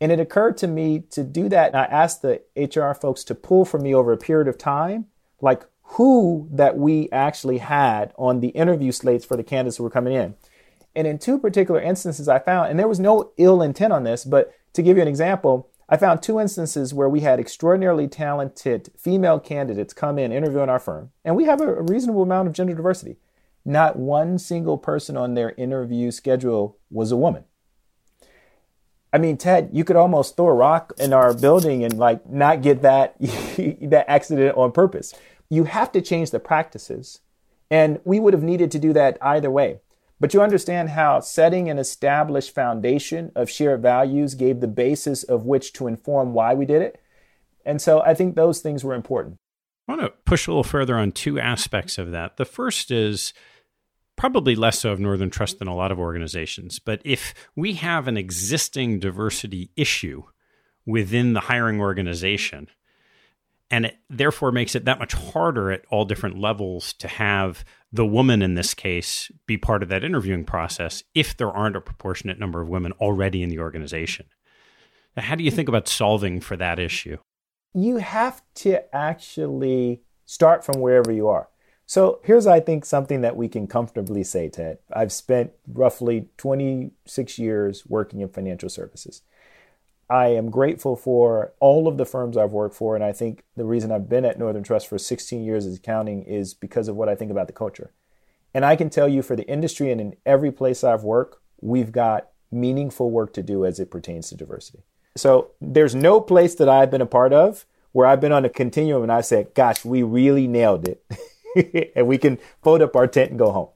[0.00, 1.68] And it occurred to me to do that.
[1.68, 5.06] And I asked the HR folks to pull for me over a period of time,
[5.40, 9.90] like who that we actually had on the interview slates for the candidates who were
[9.90, 10.34] coming in.
[10.94, 14.24] And in two particular instances, I found, and there was no ill intent on this,
[14.24, 18.90] but to give you an example, I found two instances where we had extraordinarily talented
[18.98, 22.54] female candidates come in, interview in our firm, and we have a reasonable amount of
[22.54, 23.16] gender diversity.
[23.64, 27.44] Not one single person on their interview schedule was a woman.
[29.12, 32.62] I mean, Ted, you could almost throw a rock in our building and like not
[32.62, 35.14] get that that accident on purpose.
[35.48, 37.20] You have to change the practices.
[37.70, 39.80] And we would have needed to do that either way.
[40.20, 45.44] But you understand how setting an established foundation of shared values gave the basis of
[45.44, 47.00] which to inform why we did it.
[47.64, 49.36] And so I think those things were important.
[49.86, 52.36] I want to push a little further on two aspects of that.
[52.36, 53.32] The first is
[54.18, 56.78] probably less so of Northern Trust than a lot of organizations.
[56.78, 60.24] But if we have an existing diversity issue
[60.84, 62.68] within the hiring organization,
[63.70, 68.06] and it therefore makes it that much harder at all different levels to have the
[68.06, 72.38] woman in this case be part of that interviewing process if there aren't a proportionate
[72.38, 74.26] number of women already in the organization.
[75.16, 77.18] How do you think about solving for that issue?
[77.74, 81.48] You have to actually start from wherever you are.
[81.88, 84.76] So here's, I think, something that we can comfortably say, Ted.
[84.92, 89.22] I've spent roughly 26 years working in financial services.
[90.10, 92.94] I am grateful for all of the firms I've worked for.
[92.94, 96.24] And I think the reason I've been at Northern Trust for 16 years as accounting
[96.24, 97.90] is because of what I think about the culture.
[98.52, 101.90] And I can tell you for the industry and in every place I've worked, we've
[101.90, 104.82] got meaningful work to do as it pertains to diversity.
[105.16, 108.50] So there's no place that I've been a part of where I've been on a
[108.50, 111.02] continuum and I said, gosh, we really nailed it.
[111.96, 113.68] and we can fold up our tent and go home.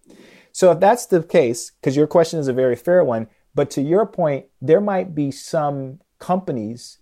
[0.52, 3.82] So if that's the case, because your question is a very fair one, but to
[3.82, 6.98] your point, there might be some companies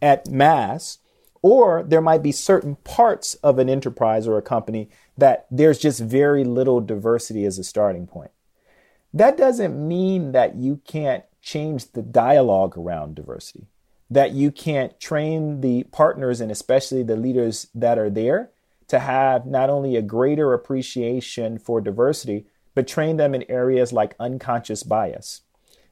[0.00, 0.98] at mass,
[1.42, 6.00] or there might be certain parts of an enterprise or a company that there's just
[6.00, 8.30] very little diversity as a starting point.
[9.12, 13.66] That doesn't mean that you can't change the dialogue around diversity,
[14.10, 18.50] that you can't train the partners and especially the leaders that are there
[18.88, 24.14] to have not only a greater appreciation for diversity, but train them in areas like
[24.18, 25.42] unconscious bias.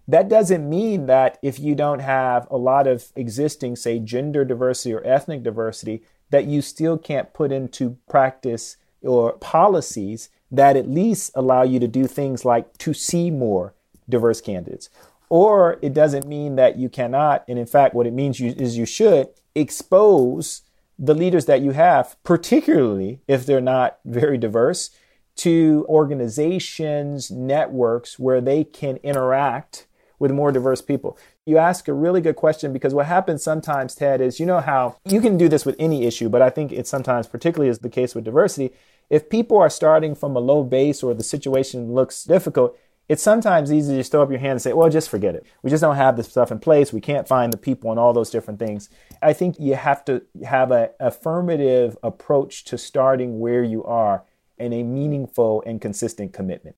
[0.09, 4.94] That doesn't mean that if you don't have a lot of existing, say, gender diversity
[4.94, 11.32] or ethnic diversity, that you still can't put into practice or policies that at least
[11.35, 13.74] allow you to do things like to see more
[14.09, 14.88] diverse candidates.
[15.28, 18.78] Or it doesn't mean that you cannot, and in fact, what it means you, is
[18.78, 20.62] you should expose
[20.98, 24.90] the leaders that you have, particularly if they're not very diverse,
[25.37, 29.87] to organizations, networks where they can interact
[30.18, 31.18] with more diverse people?
[31.44, 34.96] You ask a really good question because what happens sometimes, Ted, is you know how
[35.04, 37.90] you can do this with any issue, but I think it sometimes, particularly is the
[37.90, 38.74] case with diversity,
[39.11, 42.76] if people are starting from a low base or the situation looks difficult,
[43.09, 45.47] it's sometimes easy to just throw up your hand and say, well, just forget it.
[45.62, 46.92] We just don't have this stuff in place.
[46.92, 48.88] We can't find the people and all those different things.
[49.23, 54.25] I think you have to have an affirmative approach to starting where you are
[54.59, 56.77] and a meaningful and consistent commitment.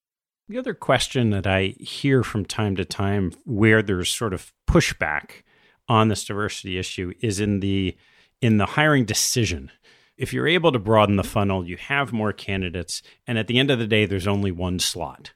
[0.49, 5.43] The other question that I hear from time to time where there's sort of pushback
[5.89, 7.97] on this diversity issue is in the
[8.41, 9.71] in the hiring decision.
[10.17, 13.71] If you're able to broaden the funnel, you have more candidates, and at the end
[13.71, 15.33] of the day, there's only one slot.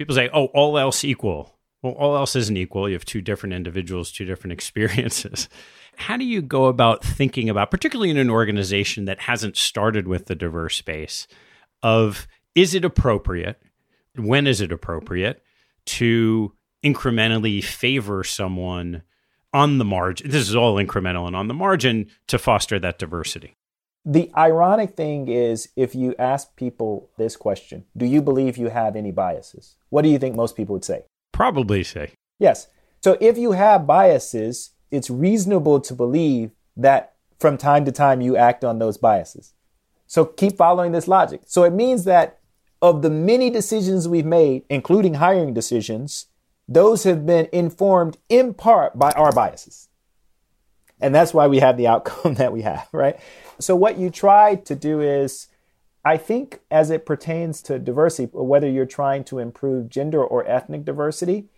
[0.00, 2.88] People say, "Oh, all else equal." Well, all else isn't equal.
[2.88, 5.46] You have two different individuals, two different experiences.
[5.96, 10.24] How do you go about thinking about, particularly in an organization that hasn't started with
[10.24, 11.26] the diverse space,
[11.82, 13.60] of is it appropriate
[14.16, 15.42] when is it appropriate
[15.84, 19.02] to incrementally favor someone
[19.52, 20.30] on the margin?
[20.30, 23.58] This is all incremental and on the margin to foster that diversity.
[24.04, 28.96] The ironic thing is, if you ask people this question, do you believe you have
[28.96, 29.76] any biases?
[29.90, 31.04] What do you think most people would say?
[31.32, 32.12] Probably say.
[32.38, 32.68] Yes.
[33.02, 38.36] So if you have biases, it's reasonable to believe that from time to time you
[38.36, 39.52] act on those biases.
[40.06, 41.42] So keep following this logic.
[41.46, 42.40] So it means that
[42.82, 46.26] of the many decisions we've made, including hiring decisions,
[46.66, 49.88] those have been informed in part by our biases.
[51.00, 53.18] And that's why we have the outcome that we have, right?
[53.60, 55.48] So, what you try to do is,
[56.04, 60.84] I think, as it pertains to diversity, whether you're trying to improve gender or ethnic
[60.84, 61.48] diversity,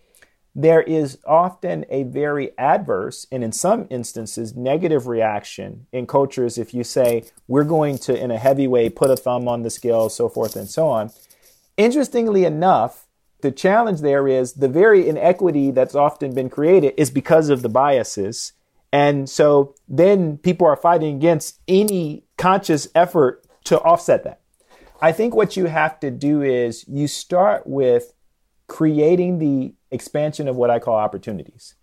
[0.55, 6.57] there is often a very adverse and in some instances negative reaction in cultures.
[6.57, 9.71] If you say we're going to in a heavy way put a thumb on the
[9.71, 11.11] scale so forth and so on.
[11.75, 13.07] Interestingly enough
[13.41, 17.69] the challenge there is the very inequity that's often been created is because of the
[17.69, 18.53] biases
[18.93, 24.39] and so then people are fighting against any conscious effort to offset that
[25.01, 28.13] i think what you have to do is you start with
[28.67, 31.75] creating the expansion of what I call opportunities.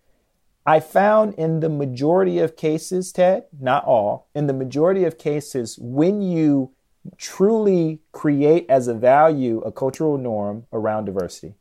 [0.66, 5.78] I found in the majority of cases, Ted, not all, in the majority of cases,
[5.80, 6.72] when you
[7.16, 11.54] truly create as a value a cultural norm around diversity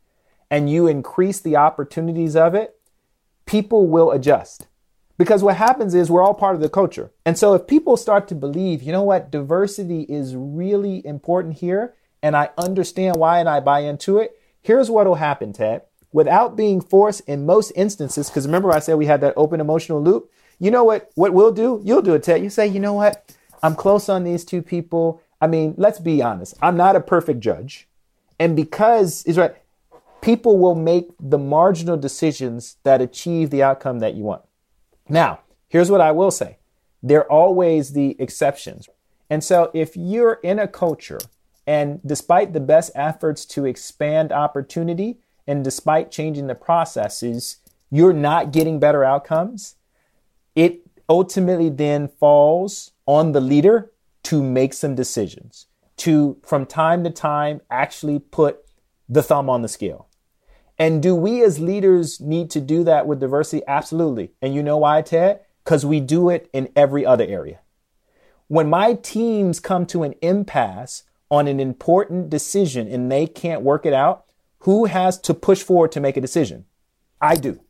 [0.50, 2.78] and you increase the opportunities of it,
[3.46, 4.66] people will adjust.
[5.20, 7.10] Because what happens is we're all part of the culture.
[7.26, 11.92] And so if people start to believe, you know what, diversity is really important here,
[12.22, 15.82] and I understand why and I buy into it, here's what will happen, Ted.
[16.10, 20.02] Without being forced in most instances, because remember I said we had that open emotional
[20.02, 20.30] loop.
[20.58, 21.82] You know what what we'll do?
[21.84, 22.42] You'll do it, Ted.
[22.42, 23.36] You say, you know what?
[23.62, 25.20] I'm close on these two people.
[25.38, 26.54] I mean, let's be honest.
[26.62, 27.86] I'm not a perfect judge.
[28.38, 29.54] And because is right,
[30.22, 34.40] people will make the marginal decisions that achieve the outcome that you want.
[35.10, 36.58] Now, here's what I will say.
[37.02, 38.88] they're always the exceptions.
[39.28, 41.20] And so if you're in a culture
[41.66, 47.58] and despite the best efforts to expand opportunity and despite changing the processes,
[47.90, 49.76] you're not getting better outcomes,
[50.54, 53.90] it ultimately then falls on the leader
[54.24, 58.64] to make some decisions, to from time to time actually put
[59.08, 60.08] the thumb on the scale.
[60.80, 63.62] And do we as leaders need to do that with diversity?
[63.68, 64.32] Absolutely.
[64.40, 65.40] And you know why, Ted?
[65.62, 67.60] Because we do it in every other area.
[68.48, 73.84] When my teams come to an impasse on an important decision and they can't work
[73.84, 74.24] it out,
[74.60, 76.64] who has to push forward to make a decision?
[77.20, 77.60] I do.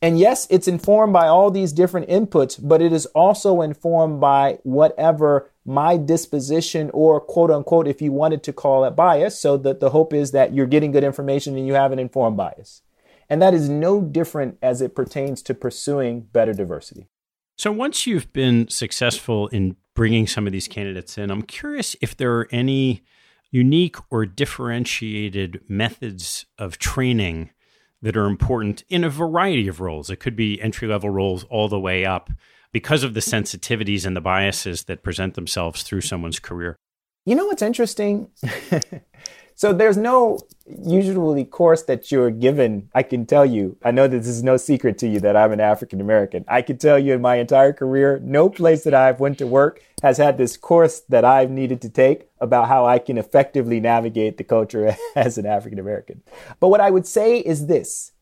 [0.00, 4.60] And yes, it's informed by all these different inputs, but it is also informed by
[4.62, 9.38] whatever my disposition or quote unquote, if you wanted to call it bias.
[9.38, 12.36] So that the hope is that you're getting good information and you have an informed
[12.36, 12.82] bias.
[13.28, 17.08] And that is no different as it pertains to pursuing better diversity.
[17.58, 22.16] So once you've been successful in bringing some of these candidates in, I'm curious if
[22.16, 23.02] there are any
[23.50, 27.50] unique or differentiated methods of training
[28.00, 30.08] that are important in a variety of roles.
[30.08, 32.30] It could be entry level roles all the way up
[32.72, 36.76] because of the sensitivities and the biases that present themselves through someone's career.
[37.24, 38.28] You know what's interesting?
[39.58, 40.38] So there's no
[40.86, 42.90] usually course that you're given.
[42.94, 45.58] I can tell you, I know this is no secret to you that I'm an
[45.58, 46.44] African American.
[46.46, 49.82] I can tell you in my entire career, no place that I've went to work
[50.00, 54.36] has had this course that I've needed to take about how I can effectively navigate
[54.36, 56.22] the culture as an African American.
[56.60, 58.12] But what I would say is this.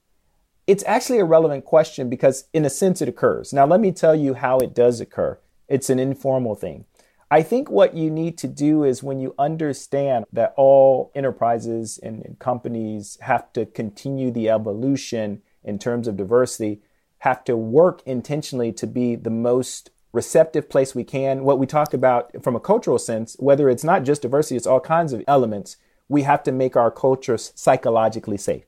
[0.66, 3.52] It's actually a relevant question because in a sense it occurs.
[3.52, 5.38] Now let me tell you how it does occur.
[5.68, 6.84] It's an informal thing.
[7.30, 12.36] I think what you need to do is when you understand that all enterprises and,
[12.38, 16.82] companies have to continue the evolution in terms of diversity,
[17.18, 21.42] have to work intentionally to be the most receptive place we can.
[21.42, 24.80] What we talk about from a cultural sense, whether it's not just diversity, it's all
[24.80, 25.76] kinds of elements,
[26.08, 28.64] we have to make our cultures psychologically safe.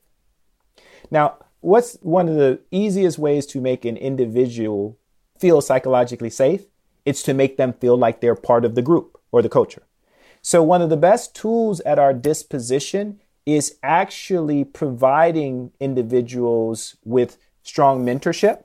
[1.10, 4.98] Now, what's one of the easiest ways to make an individual
[5.38, 6.64] feel psychologically safe?
[7.04, 9.82] It's to make them feel like they're part of the group or the culture.
[10.42, 18.04] So, one of the best tools at our disposition is actually providing individuals with strong
[18.04, 18.64] mentorship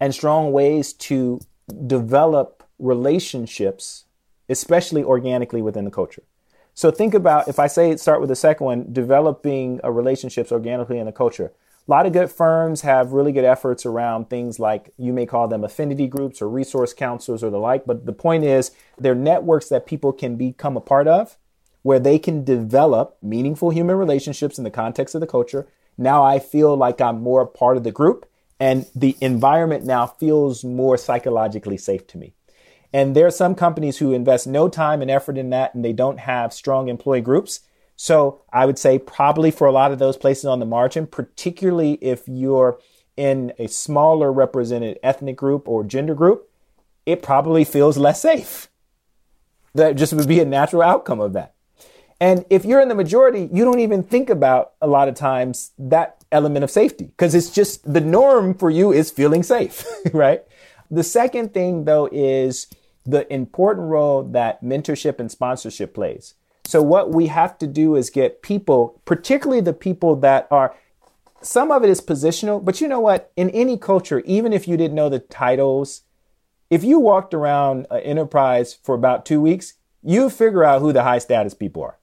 [0.00, 1.40] and strong ways to
[1.86, 4.04] develop relationships,
[4.48, 6.24] especially organically within the culture.
[6.74, 11.06] So think about if I say start with the second one, developing relationships organically in
[11.06, 11.52] the culture.
[11.88, 15.48] A lot of good firms have really good efforts around things like you may call
[15.48, 17.84] them affinity groups or resource counselors or the like.
[17.86, 21.36] But the point is, they're networks that people can become a part of
[21.82, 25.66] where they can develop meaningful human relationships in the context of the culture.
[25.98, 28.26] Now I feel like I'm more a part of the group
[28.60, 32.32] and the environment now feels more psychologically safe to me.
[32.92, 35.92] And there are some companies who invest no time and effort in that and they
[35.92, 37.60] don't have strong employee groups.
[38.02, 41.92] So I would say probably for a lot of those places on the margin, particularly
[42.02, 42.80] if you're
[43.16, 46.50] in a smaller represented ethnic group or gender group,
[47.06, 48.68] it probably feels less safe.
[49.76, 51.54] That just would be a natural outcome of that.
[52.20, 55.70] And if you're in the majority, you don't even think about a lot of times
[55.78, 60.42] that element of safety because it's just the norm for you is feeling safe, right?
[60.90, 62.66] The second thing though is
[63.06, 66.34] the important role that mentorship and sponsorship plays.
[66.64, 70.74] So what we have to do is get people, particularly the people that are
[71.42, 73.32] some of it is positional, but you know what?
[73.36, 76.02] In any culture, even if you didn't know the titles,
[76.70, 81.02] if you walked around an enterprise for about two weeks, you figure out who the
[81.02, 81.98] high status people are.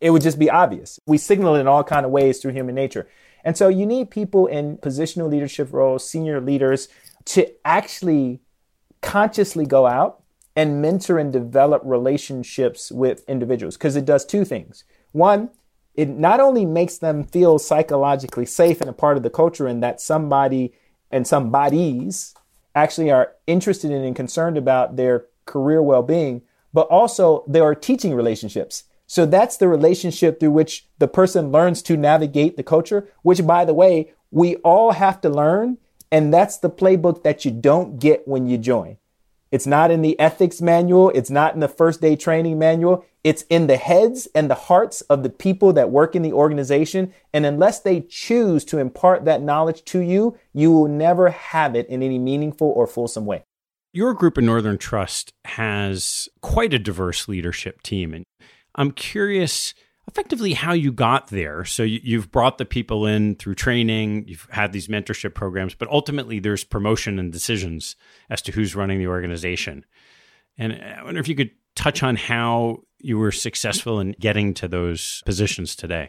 [0.00, 0.98] It would just be obvious.
[1.06, 3.08] We signal it in all kind of ways through human nature.
[3.44, 6.88] And so you need people in positional leadership roles, senior leaders,
[7.26, 8.40] to actually
[9.02, 10.23] consciously go out
[10.56, 14.84] and mentor and develop relationships with individuals because it does two things.
[15.12, 15.50] One,
[15.94, 19.82] it not only makes them feel psychologically safe and a part of the culture and
[19.82, 20.72] that somebody
[21.10, 22.34] and some bodies
[22.74, 26.42] actually are interested in and concerned about their career well being,
[26.72, 28.84] but also there are teaching relationships.
[29.06, 33.64] So that's the relationship through which the person learns to navigate the culture, which, by
[33.64, 35.78] the way, we all have to learn.
[36.10, 38.96] And that's the playbook that you don't get when you join.
[39.54, 41.10] It's not in the ethics manual.
[41.10, 43.06] It's not in the first day training manual.
[43.22, 47.14] It's in the heads and the hearts of the people that work in the organization.
[47.32, 51.88] And unless they choose to impart that knowledge to you, you will never have it
[51.88, 53.44] in any meaningful or fulsome way.
[53.92, 58.12] Your group in Northern Trust has quite a diverse leadership team.
[58.12, 58.24] And
[58.74, 59.72] I'm curious
[60.08, 61.64] effectively how you got there.
[61.64, 65.88] So you, have brought the people in through training, you've had these mentorship programs, but
[65.88, 67.96] ultimately there's promotion and decisions
[68.30, 69.84] as to who's running the organization.
[70.58, 74.66] And I wonder if you could touch on how you were successful in getting to
[74.66, 76.08] those positions today?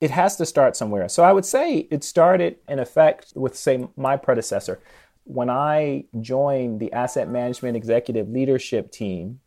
[0.00, 1.08] It has to start somewhere.
[1.08, 4.80] So I would say it started in effect with, say, my predecessor.
[5.24, 9.40] When I joined the asset management executive leadership team,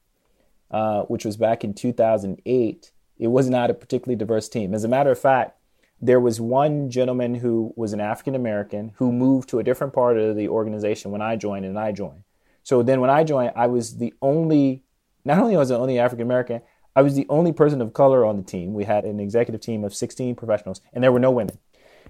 [0.71, 4.73] uh, which was back in 2008, it was not a particularly diverse team.
[4.73, 5.57] As a matter of fact,
[6.01, 10.17] there was one gentleman who was an African American who moved to a different part
[10.17, 12.23] of the organization when I joined, and I joined.
[12.63, 14.83] So then when I joined, I was the only,
[15.25, 16.61] not only was I the only African American,
[16.95, 18.73] I was the only person of color on the team.
[18.73, 21.59] We had an executive team of 16 professionals, and there were no women.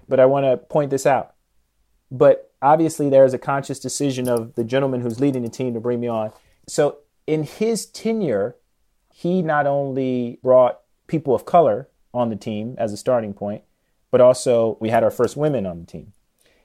[0.08, 1.34] But I want to point this out.
[2.10, 5.80] But obviously, there is a conscious decision of the gentleman who's leading the team to
[5.80, 6.32] bring me on.
[6.66, 8.56] So, in his tenure,
[9.12, 10.80] he not only brought
[11.10, 13.62] people of color on the team as a starting point,
[14.10, 16.12] but also we had our first women on the team.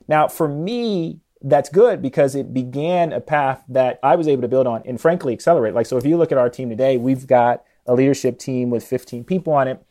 [0.08, 4.48] Now, for me, that's good because it began a path that I was able to
[4.48, 5.74] build on and frankly accelerate.
[5.74, 8.84] Like, so if you look at our team today, we've got a leadership team with
[8.84, 9.84] 15 people on it.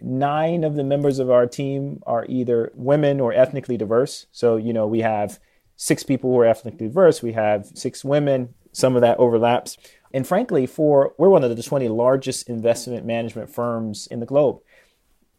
[0.00, 4.26] Nine of the members of our team are either women or ethnically diverse.
[4.32, 5.38] So, you know, we have
[5.76, 9.76] six people who are ethnically diverse, we have six women, some of that overlaps.
[10.14, 14.60] And frankly, for we're one of the 20 largest investment management firms in the globe.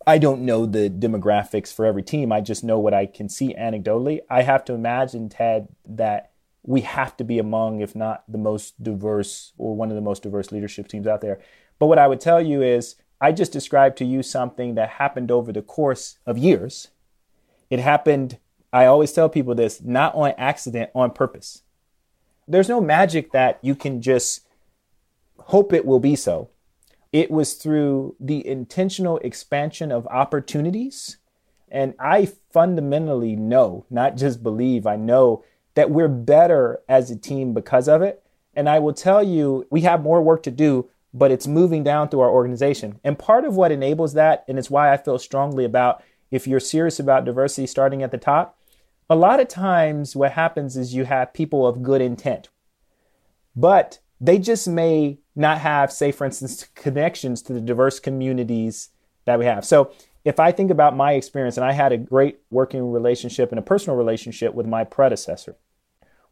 [0.05, 2.33] I don't know the demographics for every team.
[2.33, 4.19] I just know what I can see anecdotally.
[4.29, 8.83] I have to imagine, Ted, that we have to be among, if not the most
[8.83, 11.39] diverse or one of the most diverse leadership teams out there.
[11.79, 15.31] But what I would tell you is, I just described to you something that happened
[15.31, 16.89] over the course of years.
[17.69, 18.39] It happened,
[18.73, 21.63] I always tell people this, not on accident, on purpose.
[22.45, 24.44] There's no magic that you can just
[25.37, 26.49] hope it will be so.
[27.11, 31.17] It was through the intentional expansion of opportunities.
[31.69, 35.43] And I fundamentally know, not just believe, I know
[35.75, 38.23] that we're better as a team because of it.
[38.55, 42.09] And I will tell you, we have more work to do, but it's moving down
[42.09, 42.99] through our organization.
[43.03, 46.59] And part of what enables that, and it's why I feel strongly about if you're
[46.59, 48.57] serious about diversity starting at the top,
[49.09, 52.49] a lot of times what happens is you have people of good intent,
[53.55, 58.89] but they just may not have, say, for instance, connections to the diverse communities
[59.25, 59.65] that we have.
[59.65, 59.91] So
[60.23, 63.63] if I think about my experience, and I had a great working relationship and a
[63.63, 65.57] personal relationship with my predecessor,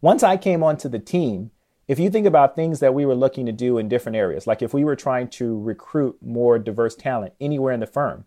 [0.01, 1.51] once I came onto the team,
[1.88, 4.61] if you think about things that we were looking to do in different areas, like
[4.61, 8.25] if we were trying to recruit more diverse talent anywhere in the firm,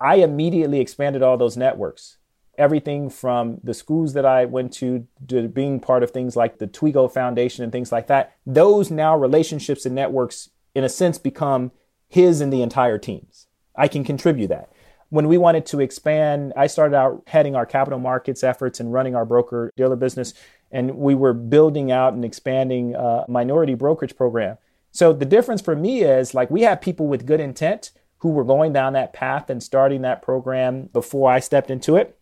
[0.00, 2.18] I immediately expanded all those networks.
[2.58, 6.66] Everything from the schools that I went to, to being part of things like the
[6.66, 11.72] Toigo Foundation and things like that, those now relationships and networks, in a sense, become
[12.08, 13.46] his and the entire team's.
[13.76, 14.70] I can contribute that.
[15.08, 19.14] When we wanted to expand, I started out heading our capital markets efforts and running
[19.14, 20.34] our broker dealer business
[20.70, 24.58] and we were building out and expanding a minority brokerage program.
[24.92, 28.44] So the difference for me is like we have people with good intent who were
[28.44, 32.15] going down that path and starting that program before I stepped into it.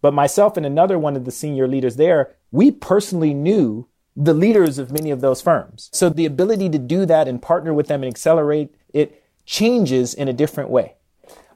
[0.00, 4.78] But myself and another one of the senior leaders there, we personally knew the leaders
[4.78, 5.90] of many of those firms.
[5.92, 10.28] So the ability to do that and partner with them and accelerate it changes in
[10.28, 10.94] a different way.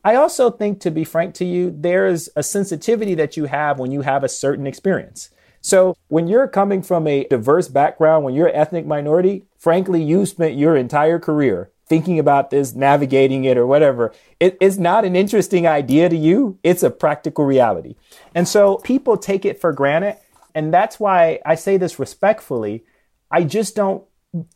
[0.05, 3.93] I also think, to be frank to you, there's a sensitivity that you have when
[3.93, 5.31] you have a certain experience.
[5.61, 10.27] So when you're coming from a diverse background, when you're an ethnic minority, frankly, you
[10.27, 14.15] spent your entire career thinking about this, navigating it, or whatever.
[14.41, 16.59] It is not an interesting idea to you.
[16.63, 17.97] It's a practical reality.
[18.35, 20.17] And so people take it for granted.
[20.55, 22.87] And that's why I say this respectfully.
[23.31, 24.05] I just don't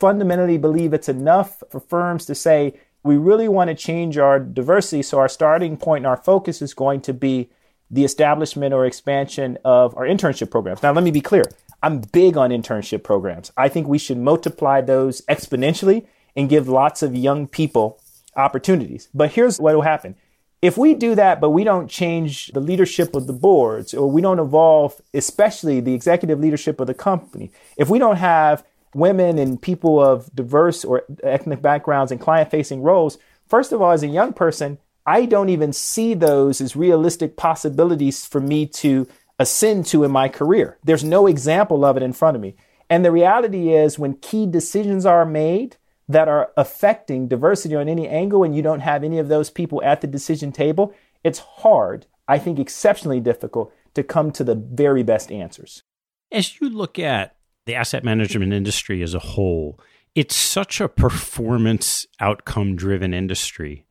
[0.01, 5.03] fundamentally believe it's enough for firms to say, we really want to change our diversity.
[5.03, 7.51] So our starting point and our focus is going to be
[7.91, 10.83] the establishment or expansion of our internship programs.
[10.83, 11.45] Now, let me be clear.
[11.83, 13.53] I'm big on internship programs.
[13.59, 16.07] I think we should multiply those exponentially
[16.37, 17.99] and give lots of young people
[18.37, 19.09] opportunities.
[19.15, 20.15] But here's what will happen.
[20.63, 24.23] If we do that, but we don't change the leadership of the boards, or we
[24.23, 28.65] don't evolve, especially the executive leadership of the company, if we don't have
[28.95, 33.93] women and people of diverse or ethnic backgrounds and client facing roles, first of all,
[33.93, 39.07] as a young person, I don't even see those as realistic possibilities for me to
[39.39, 40.79] ascend to in my career.
[40.83, 42.57] There's no example of it in front of me.
[42.89, 45.77] And the reality is, when key decisions are made
[46.09, 49.83] that are affecting diversity on any angle, and you don't have any of those people
[49.83, 50.95] at the decision table,
[51.25, 55.83] it's hard, I think exceptionally difficult, to come to the very best answers.
[56.31, 57.37] As you look at
[57.67, 59.81] the asset management industry as a whole,
[60.15, 63.87] it's such a performance outcome driven industry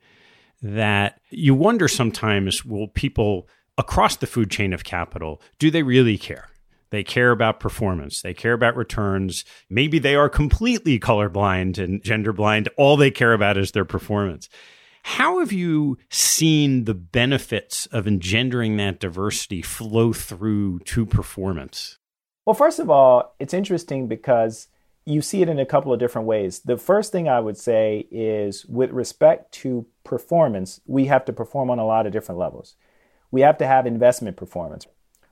[0.62, 3.48] that you wonder sometimes will people
[3.78, 6.48] across the food chain of capital do they really care
[6.90, 8.22] they care about performance.
[8.22, 9.46] They care about returns.
[9.70, 12.70] Maybe they are completely colorblind and gender blind.
[12.78, 14.50] All they care about is their performance.
[15.04, 22.00] How have you seen the benefits of engendering that diversity flow through to performance?
[22.46, 24.68] Well, first of all, it's interesting because
[25.06, 26.62] you see it in a couple of different ways.
[26.62, 31.70] The first thing I would say is with respect to performance, we have to perform
[31.70, 32.76] on a lot of different levels.
[33.30, 34.88] We have to have investment performance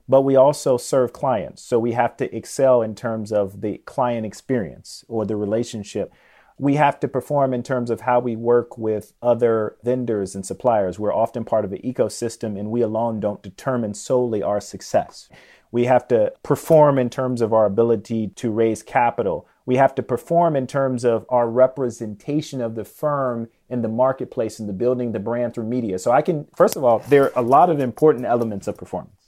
[0.08, 1.62] but we also serve clients.
[1.62, 6.14] So we have to excel in terms of the client experience or the relationship.
[6.60, 11.00] We have to perform in terms of how we work with other vendors and suppliers.
[11.00, 15.30] We're often part of an ecosystem, and we alone don't determine solely our success.
[15.72, 19.48] We have to perform in terms of our ability to raise capital.
[19.66, 24.60] We have to perform in terms of our representation of the firm in the marketplace
[24.60, 25.98] and the building the brand through media.
[25.98, 29.23] So I can, first of all, there are a lot of important elements of performance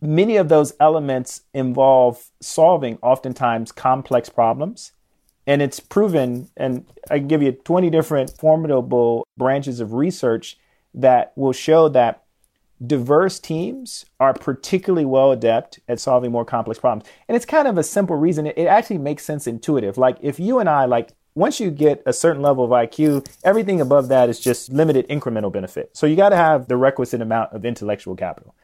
[0.00, 4.92] many of those elements involve solving oftentimes complex problems.
[5.46, 10.58] And it's proven, and I can give you 20 different formidable branches of research
[10.94, 12.24] that will show that
[12.84, 17.08] diverse teams are particularly well adept at solving more complex problems.
[17.28, 18.46] And it's kind of a simple reason.
[18.46, 19.98] It, actually makes sense intuitive.
[19.98, 23.80] Like if you and I, like once you get a certain level of IQ, everything
[23.80, 25.96] above that is just limited incremental benefit.
[25.96, 28.54] So you got to have the requisite amount of intellectual capital.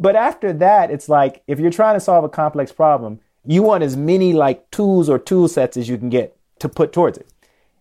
[0.00, 3.84] But after that, it's like if you're trying to solve a complex problem, you want
[3.84, 7.30] as many like tools or tool sets as you can get to put towards it.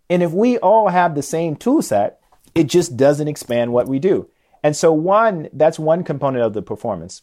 [0.09, 2.19] And if we all have the same tool set,
[2.53, 4.27] it just doesn't expand what we do.
[4.63, 7.21] And so one, that's one component of the performance.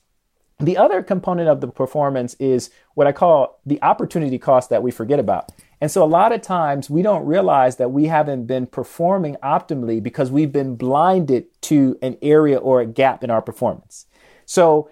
[0.59, 4.91] The other component of the performance is what I call the opportunity cost that we
[4.91, 5.53] forget about.
[5.83, 10.03] And so a lot of times we don't realize that we haven't been performing optimally
[10.03, 14.07] because we've been blinded to an area or a gap in our performance.
[14.47, 14.91] So,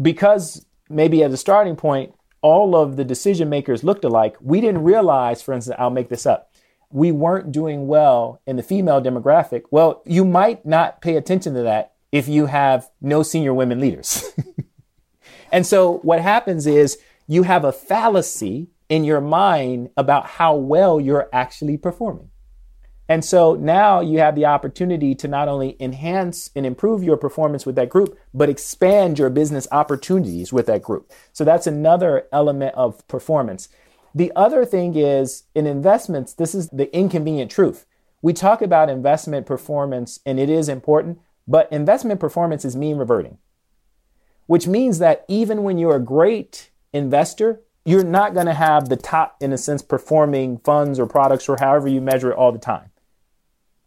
[0.00, 4.82] because maybe at the starting point, all of the decision makers looked alike, we didn't
[4.82, 6.52] realize, for instance, I'll make this up,
[6.90, 9.62] we weren't doing well in the female demographic.
[9.70, 14.24] Well, you might not pay attention to that if you have no senior women leaders.
[15.52, 21.00] and so what happens is you have a fallacy in your mind about how well
[21.00, 22.29] you're actually performing.
[23.10, 27.66] And so now you have the opportunity to not only enhance and improve your performance
[27.66, 31.10] with that group, but expand your business opportunities with that group.
[31.32, 33.68] So that's another element of performance.
[34.14, 37.84] The other thing is in investments, this is the inconvenient truth.
[38.22, 43.38] We talk about investment performance and it is important, but investment performance is mean reverting,
[44.46, 48.96] which means that even when you're a great investor, you're not going to have the
[48.96, 52.58] top, in a sense, performing funds or products or however you measure it all the
[52.58, 52.89] time.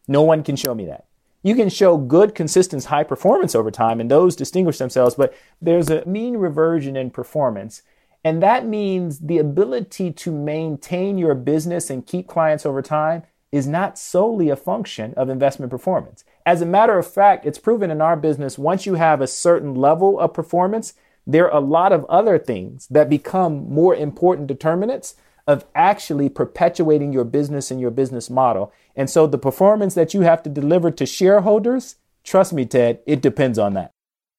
[0.07, 1.05] No one can show me that.
[1.43, 5.89] You can show good, consistent, high performance over time, and those distinguish themselves, but there's
[5.89, 7.81] a mean reversion in performance.
[8.23, 13.67] And that means the ability to maintain your business and keep clients over time is
[13.67, 16.23] not solely a function of investment performance.
[16.45, 19.75] As a matter of fact, it's proven in our business once you have a certain
[19.75, 20.93] level of performance,
[21.27, 25.15] there are a lot of other things that become more important determinants
[25.47, 28.71] of actually perpetuating your business and your business model.
[28.95, 33.21] And so the performance that you have to deliver to shareholders, trust me, Ted, it
[33.21, 33.91] depends on that.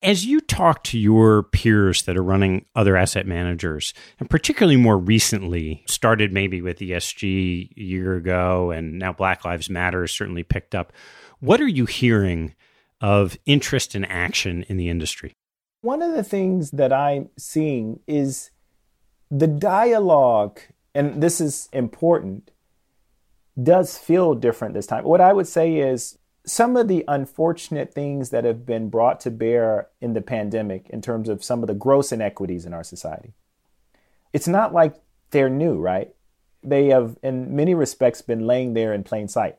[0.03, 4.99] As you talk to your peers that are running other asset managers, and particularly more
[4.99, 10.43] recently, started maybe with ESG a year ago, and now Black Lives Matter has certainly
[10.43, 10.93] picked up,
[11.41, 12.55] what are you hearing
[13.01, 15.33] of interest and action in the industry?
[15.81, 18.51] One of the things that I'm seeing is
[19.31, 20.61] the dialogue
[20.95, 22.51] and this is important,
[23.61, 25.05] does feel different this time.
[25.05, 29.31] What I would say is some of the unfortunate things that have been brought to
[29.31, 33.33] bear in the pandemic in terms of some of the gross inequities in our society.
[34.33, 34.97] It's not like
[35.31, 36.15] they're new, right?
[36.63, 39.57] They have, in many respects, been laying there in plain sight.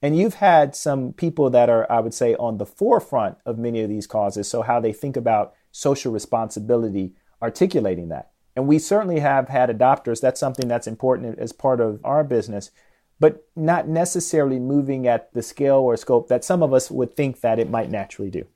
[0.00, 3.82] And you've had some people that are, I would say, on the forefront of many
[3.82, 4.48] of these causes.
[4.48, 8.30] So, how they think about social responsibility, articulating that.
[8.58, 10.20] And we certainly have had adopters.
[10.20, 12.72] That's something that's important as part of our business,
[13.20, 17.40] but not necessarily moving at the scale or scope that some of us would think
[17.40, 18.48] that it might naturally do.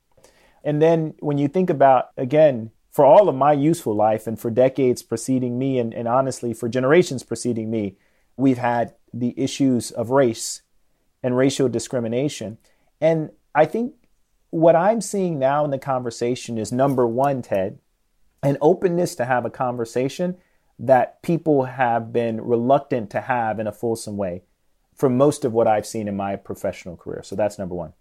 [0.65, 4.51] And then when you think about, again, for all of my useful life and for
[4.51, 7.97] decades preceding me, and, and honestly, for generations preceding me,
[8.37, 10.63] we've had the issues of race
[11.23, 12.59] and racial discrimination.
[13.01, 13.95] And I think
[14.51, 17.79] what I'm seeing now in the conversation is number one, Ted,
[18.43, 20.37] an openness to have a conversation
[20.79, 24.43] that people have been reluctant to have in a fulsome way
[24.95, 27.23] for most of what I've seen in my professional career.
[27.23, 27.93] So that's number one.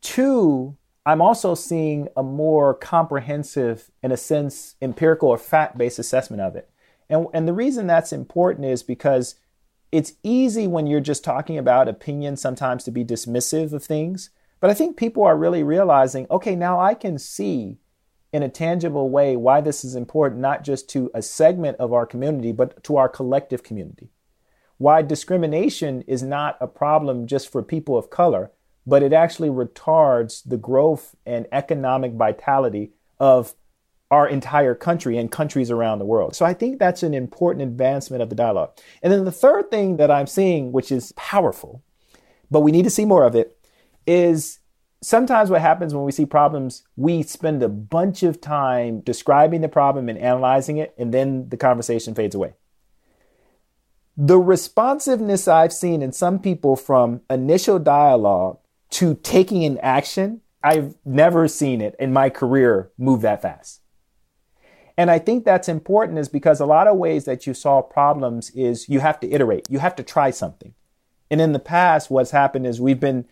[0.00, 0.76] Two,
[1.06, 6.56] I'm also seeing a more comprehensive, in a sense, empirical or fact based assessment of
[6.56, 6.70] it.
[7.08, 9.34] And, and the reason that's important is because
[9.92, 14.30] it's easy when you're just talking about opinion sometimes to be dismissive of things.
[14.60, 17.78] But I think people are really realizing okay, now I can see
[18.34, 22.04] in a tangible way why this is important, not just to a segment of our
[22.04, 24.10] community, but to our collective community.
[24.76, 28.50] Why discrimination is not a problem just for people of color,
[28.84, 33.54] but it actually retards the growth and economic vitality of
[34.10, 36.34] our entire country and countries around the world.
[36.34, 38.76] So I think that's an important advancement of the dialogue.
[39.00, 41.84] And then the third thing that I'm seeing, which is powerful,
[42.50, 43.56] but we need to see more of it,
[44.08, 44.58] is
[45.04, 49.68] sometimes what happens when we see problems, we spend a bunch of time describing the
[49.68, 52.54] problem and analyzing it, and then the conversation fades away.
[54.16, 58.58] The responsiveness I've seen in some people from initial dialogue
[58.90, 63.80] to taking an action, I've never seen it in my career move that fast.
[64.96, 68.50] And I think that's important is because a lot of ways that you solve problems
[68.50, 69.66] is you have to iterate.
[69.68, 70.74] You have to try something.
[71.30, 73.26] And in the past, what's happened is we've been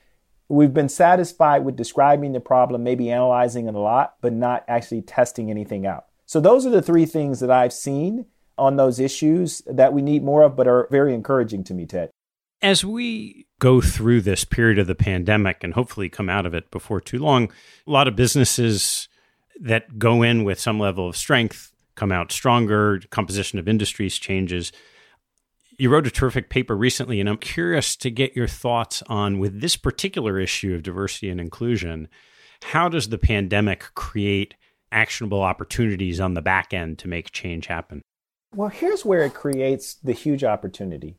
[0.53, 5.01] we've been satisfied with describing the problem, maybe analyzing it a lot, but not actually
[5.01, 6.05] testing anything out.
[6.27, 8.27] So those are the three things that I've seen
[8.59, 12.11] on those issues that we need more of, but are very encouraging to me, Ted.
[12.61, 16.71] As we go through this period of the pandemic and hopefully come out of it
[16.71, 17.51] before too long,
[17.87, 19.09] a lot of businesses
[19.59, 24.71] that go in with some level of strength come out stronger, composition of industries changes.
[25.83, 29.61] You wrote a terrific paper recently, and I'm curious to get your thoughts on with
[29.61, 32.07] this particular issue of diversity and inclusion.
[32.63, 34.55] How does the pandemic create
[34.93, 38.01] actionable opportunities on the back end to make change happen?
[38.55, 41.17] Well, here's where it creates the huge opportunity.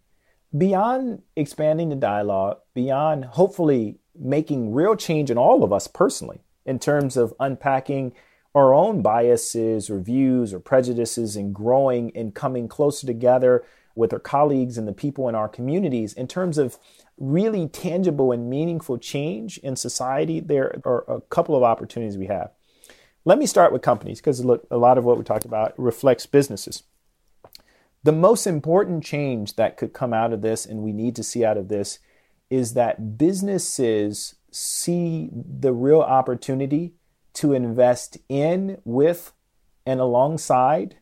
[0.58, 6.80] Beyond expanding the dialogue, beyond hopefully making real change in all of us personally, in
[6.80, 8.14] terms of unpacking
[8.56, 13.66] our own biases or views or prejudices and growing and coming closer together
[13.96, 16.78] with our colleagues and the people in our communities in terms of
[17.18, 22.52] really tangible and meaningful change in society there are a couple of opportunities we have
[23.26, 26.26] let me start with companies because look a lot of what we talked about reflects
[26.26, 26.84] businesses
[28.04, 31.46] the most important change that could come out of this and we need to see
[31.46, 32.00] out of this
[32.50, 36.94] is that businesses see the real opportunity
[37.34, 39.32] to invest in, with,
[39.86, 40.98] and alongside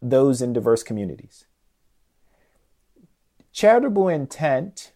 [0.00, 1.44] those in diverse communities.
[3.58, 4.92] Charitable intent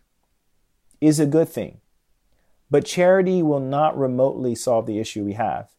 [1.01, 1.81] is a good thing,
[2.71, 5.71] but charity will not remotely solve the issue we have.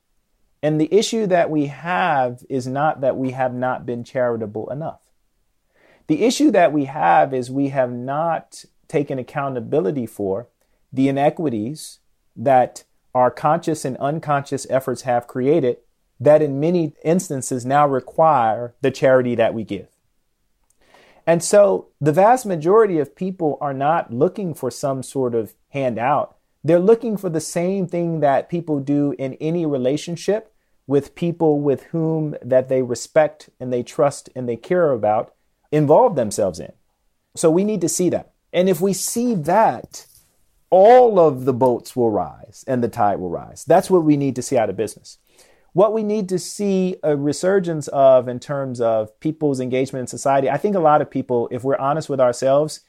[0.62, 5.00] And the issue that we have is not that we have not been charitable enough.
[6.08, 10.50] The issue that we have is we have not taken accountability for
[10.92, 12.00] the inequities
[12.36, 12.84] that
[13.16, 15.78] our conscious and unconscious efforts have created
[16.20, 19.93] that in many instances now require the charity that we give.
[21.26, 26.36] And so the vast majority of people are not looking for some sort of handout.
[26.64, 30.54] They're looking for the same thing that people do in any relationship
[30.86, 35.34] with people with whom that they respect and they trust and they care about
[35.72, 36.72] involve themselves in.
[37.36, 38.32] So we need to see that.
[38.52, 40.06] And if we see that,
[40.70, 43.66] all of the boats will rise and the tide will rise.
[43.66, 45.18] That's what we need to see out of business.
[45.74, 50.50] What we need to see a resurgence of in terms of people's engagement in society,
[50.50, 52.82] I think a lot of people, if we're honest with ourselves,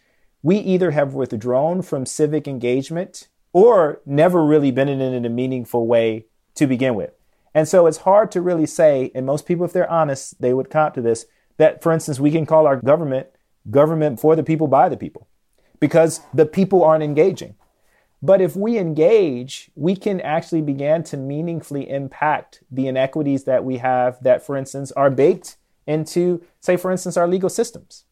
[0.43, 5.31] we either have withdrawn from civic engagement or never really been in it in a
[5.31, 6.27] meaningful way
[6.57, 7.13] to begin with.
[7.55, 10.69] And so it's hard to really say, and most people, if they're honest, they would
[10.69, 11.25] cop to this,
[11.57, 13.29] that, for instance, we can call our government
[13.71, 15.27] government for the people by the people
[15.81, 17.55] because the people aren't engaging.
[18.25, 23.77] But if we engage, we can actually begin to meaningfully impact the inequities that we
[23.77, 28.07] have that, for instance, are baked into, say, for instance, our legal systems.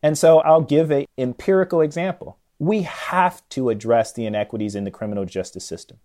[0.00, 2.38] And so I'll give an empirical example.
[2.60, 5.96] we have to address the inequities in the criminal justice system.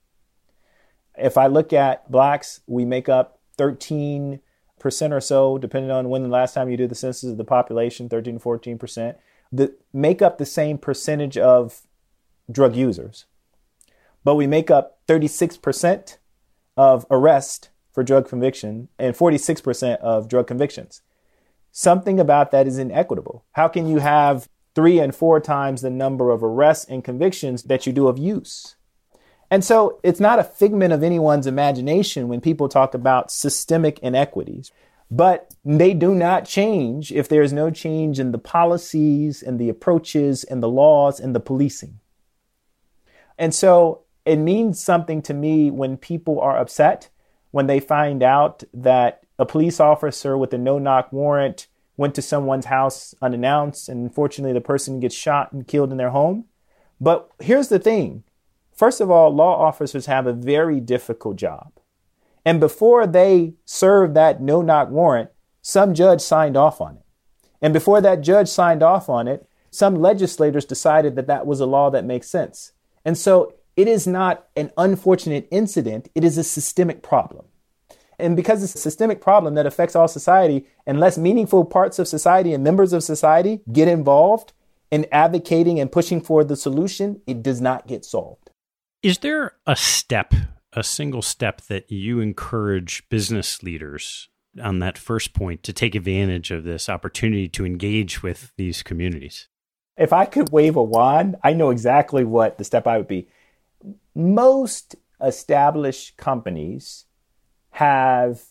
[1.17, 4.39] If I look at blacks, we make up 13%
[5.11, 8.07] or so, depending on when the last time you did the census of the population,
[8.07, 9.15] 13 to 14%,
[9.51, 11.81] that make up the same percentage of
[12.51, 13.25] drug users.
[14.23, 16.17] But we make up 36%
[16.77, 21.01] of arrest for drug conviction and 46% of drug convictions.
[21.71, 23.45] Something about that is inequitable.
[23.53, 27.87] How can you have three and four times the number of arrests and convictions that
[27.87, 28.75] you do of use.
[29.49, 34.71] And so it's not a figment of anyone's imagination when people talk about systemic inequities,
[35.09, 39.69] but they do not change if there is no change in the policies and the
[39.69, 41.99] approaches and the laws and the policing.
[43.37, 47.09] And so it means something to me when people are upset
[47.51, 52.21] when they find out that a police officer with a no knock warrant went to
[52.21, 56.43] someone's house unannounced, and unfortunately, the person gets shot and killed in their home.
[56.99, 58.23] But here's the thing
[58.73, 61.71] first of all, law officers have a very difficult job.
[62.43, 65.29] And before they served that no knock warrant,
[65.61, 67.03] some judge signed off on it.
[67.61, 71.65] And before that judge signed off on it, some legislators decided that that was a
[71.65, 72.73] law that makes sense.
[73.05, 77.45] And so it is not an unfortunate incident, it is a systemic problem.
[78.17, 82.53] And because it's a systemic problem that affects all society, unless meaningful parts of society
[82.53, 84.53] and members of society get involved
[84.89, 88.49] in advocating and pushing for the solution, it does not get solved.
[89.03, 90.33] Is there a step,
[90.73, 94.29] a single step that you encourage business leaders
[94.63, 99.49] on that first point to take advantage of this opportunity to engage with these communities?
[99.97, 103.27] If I could wave a wand, I know exactly what the step I would be.
[104.13, 107.05] Most established companies
[107.71, 108.41] have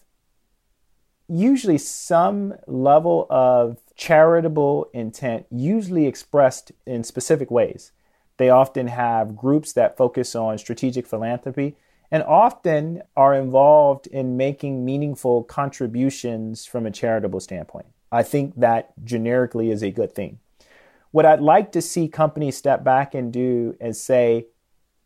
[1.28, 7.92] usually some level of charitable intent, usually expressed in specific ways.
[8.36, 11.76] They often have groups that focus on strategic philanthropy
[12.10, 17.86] and often are involved in making meaningful contributions from a charitable standpoint.
[18.12, 20.38] I think that generically is a good thing.
[21.14, 24.48] What I'd like to see companies step back and do is say,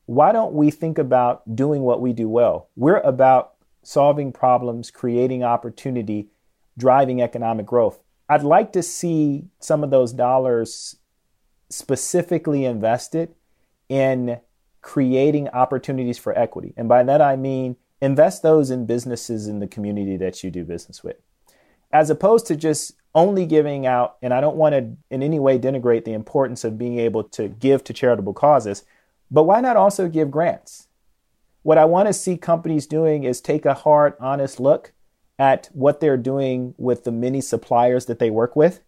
[0.07, 2.71] why don't we think about doing what we do well?
[2.77, 6.31] We're about solving problems, creating opportunity,
[6.79, 8.01] driving economic growth.
[8.27, 10.97] I'd like to see some of those dollars
[11.69, 13.35] specifically invested
[13.91, 14.41] in
[14.81, 16.73] creating opportunities for equity.
[16.79, 20.65] And by that I mean invest those in businesses in the community that you do
[20.65, 21.19] business with.
[21.93, 25.59] As opposed to just only giving out, and I don't want to in any way
[25.59, 28.85] denigrate the importance of being able to give to charitable causes,
[29.29, 30.87] but why not also give grants?
[31.63, 34.93] What I want to see companies doing is take a hard, honest look
[35.37, 38.81] at what they're doing with the many suppliers that they work with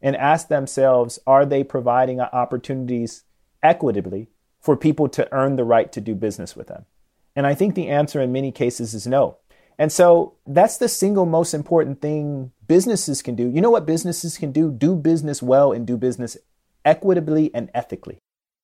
[0.00, 3.24] and ask themselves are they providing opportunities
[3.64, 4.28] equitably
[4.60, 6.86] for people to earn the right to do business with them?
[7.34, 9.38] And I think the answer in many cases is no.
[9.78, 13.48] And so that's the single most important thing businesses can do.
[13.48, 14.70] You know what businesses can do?
[14.70, 16.36] Do business well and do business
[16.84, 18.18] equitably and ethically.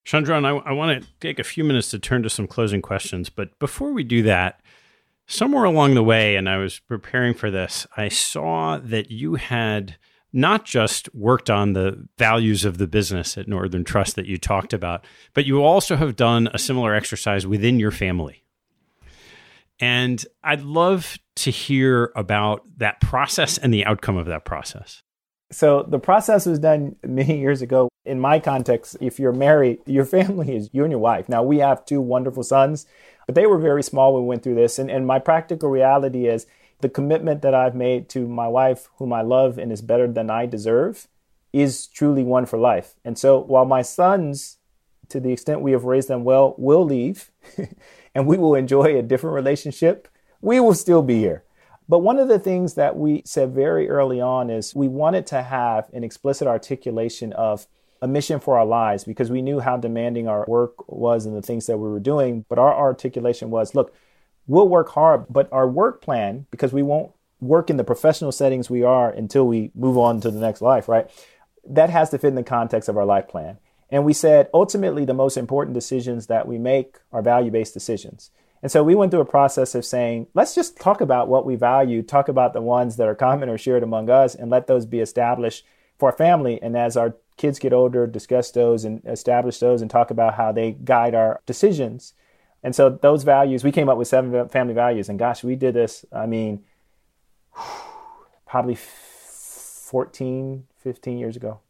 [0.05, 3.29] Shundrawn, I, I want to take a few minutes to turn to some closing questions.
[3.29, 4.61] But before we do that,
[5.27, 9.97] somewhere along the way, and I was preparing for this, I saw that you had
[10.33, 14.73] not just worked on the values of the business at Northern Trust that you talked
[14.73, 15.05] about,
[15.35, 18.45] but you also have done a similar exercise within your family.
[19.81, 25.03] And I'd love to hear about that process and the outcome of that process.
[25.51, 27.89] So the process was done many years ago.
[28.05, 31.29] In my context, if you're married, your family is you and your wife.
[31.29, 32.87] Now we have two wonderful sons,
[33.27, 34.79] but they were very small when we went through this.
[34.79, 36.47] And, and my practical reality is
[36.81, 40.31] the commitment that I've made to my wife, whom I love and is better than
[40.31, 41.09] I deserve,
[41.53, 42.95] is truly one for life.
[43.05, 44.59] And so while my sons,
[45.09, 47.31] to the extent we have raised them well, will leave
[48.19, 50.09] and we will enjoy a different relationship,
[50.41, 51.45] we will still be here.
[51.89, 55.41] But one of the things that we said very early on is we wanted to
[55.41, 57.69] have an explicit articulation of
[58.03, 61.43] a mission for our lives because we knew how demanding our work was and the
[61.43, 62.45] things that we were doing.
[62.49, 63.95] But our articulation was look,
[64.49, 68.69] we'll work hard, but our work plan, because we won't work in the professional settings
[68.69, 71.09] we are until we move on to the next life, right?
[71.65, 73.59] That has to fit in the context of our life plan.
[73.91, 78.31] And we said ultimately the most important decisions that we make are value based decisions.
[78.63, 81.55] And so we went through a process of saying, let's just talk about what we
[81.55, 84.85] value, talk about the ones that are common or shared among us, and let those
[84.85, 85.65] be established
[85.97, 86.61] for our family.
[86.61, 90.51] And as our kids get older, discuss those and establish those and talk about how
[90.53, 92.15] they guide our decisions.
[92.63, 95.09] And so those values, we came up with seven family values.
[95.09, 96.65] And gosh, we did this, I mean,
[98.47, 101.61] probably 14, 15 years ago.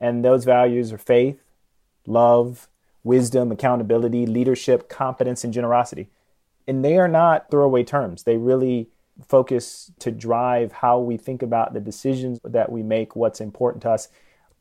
[0.00, 1.42] And those values are faith,
[2.06, 2.68] love,
[3.02, 6.08] wisdom, accountability, leadership, competence, and generosity.
[6.66, 8.24] And they are not throwaway terms.
[8.24, 8.88] They really
[9.26, 13.90] focus to drive how we think about the decisions that we make, what's important to
[13.90, 14.08] us.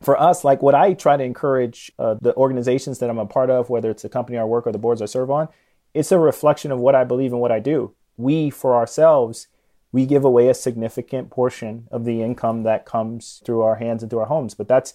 [0.01, 3.49] For us, like what I try to encourage uh, the organizations that I'm a part
[3.49, 5.49] of, whether it's the company I work or the boards I serve on,
[5.93, 7.93] it's a reflection of what I believe and what I do.
[8.15, 9.47] We, for ourselves,
[9.91, 14.09] we give away a significant portion of the income that comes through our hands and
[14.09, 14.53] through our homes.
[14.53, 14.93] But that's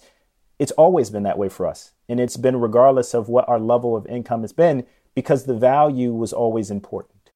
[0.59, 1.93] it's always been that way for us.
[2.07, 4.85] And it's been regardless of what our level of income has been
[5.15, 7.31] because the value was always important.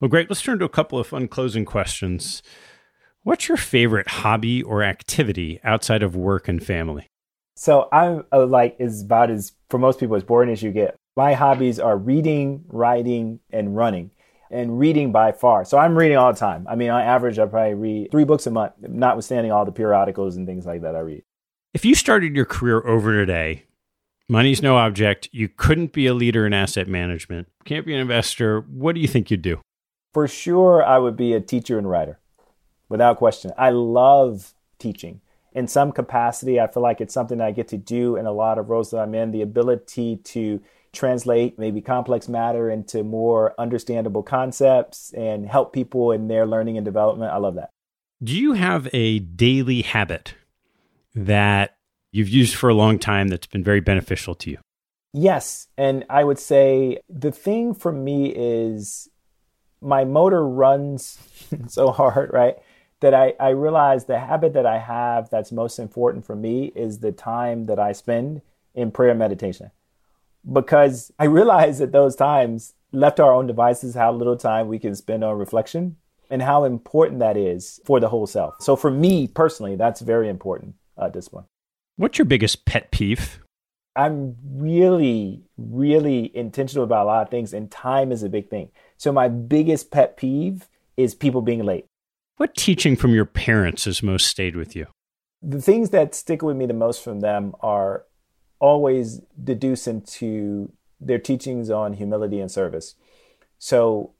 [0.00, 0.28] Well, great.
[0.28, 2.42] Let's turn to a couple of fun closing questions.
[3.22, 7.06] What's your favorite hobby or activity outside of work and family?
[7.54, 10.96] So I'm uh, like is about as for most people as boring as you get.
[11.16, 14.10] My hobbies are reading, writing, and running
[14.52, 15.64] and reading by far.
[15.64, 16.66] So I'm reading all the time.
[16.68, 20.36] I mean, on average, I probably read three books a month, notwithstanding all the periodicals
[20.36, 21.22] and things like that I read.
[21.74, 23.64] If you started your career over today,
[24.28, 28.60] money's no object, you couldn't be a leader in asset management, can't be an investor,
[28.60, 29.58] what do you think you'd do?
[30.12, 32.18] For sure, I would be a teacher and writer,
[32.90, 33.52] without question.
[33.56, 35.22] I love teaching.
[35.54, 38.58] In some capacity, I feel like it's something I get to do in a lot
[38.58, 39.30] of roles that I'm in.
[39.30, 40.60] The ability to
[40.92, 46.84] translate maybe complex matter into more understandable concepts and help people in their learning and
[46.84, 47.32] development.
[47.32, 47.70] I love that.
[48.22, 50.34] Do you have a daily habit
[51.14, 51.76] that
[52.10, 54.58] you've used for a long time that's been very beneficial to you?
[55.12, 55.68] Yes.
[55.76, 59.08] And I would say the thing for me is
[59.80, 61.18] my motor runs
[61.68, 62.56] so hard, right?
[63.00, 67.00] That I, I realize the habit that I have that's most important for me is
[67.00, 68.42] the time that I spend
[68.74, 69.70] in prayer meditation
[70.50, 74.78] because I realize at those times, left to our own devices, how little time we
[74.78, 75.96] can spend on reflection
[76.30, 78.54] and how important that is for the whole self.
[78.60, 81.44] So for me personally, that's very important uh, discipline.
[81.96, 83.40] What's your biggest pet peeve?
[83.94, 88.70] I'm really, really intentional about a lot of things, and time is a big thing.
[88.96, 91.84] So my biggest pet peeve is people being late.
[92.36, 94.86] What teaching from your parents has most stayed with you?
[95.42, 98.04] The things that stick with me the most from them are
[98.58, 102.94] always deduce into their teachings on humility and service.
[103.58, 104.12] So,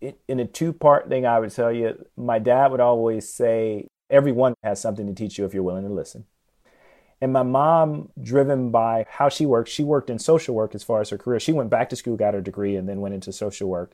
[0.00, 4.54] in a two part thing, I would tell you, my dad would always say, everyone
[4.62, 6.24] has something to teach you if you're willing to listen.
[7.20, 11.00] And my mom, driven by how she worked, she worked in social work as far
[11.00, 11.38] as her career.
[11.38, 13.92] She went back to school, got her degree, and then went into social work.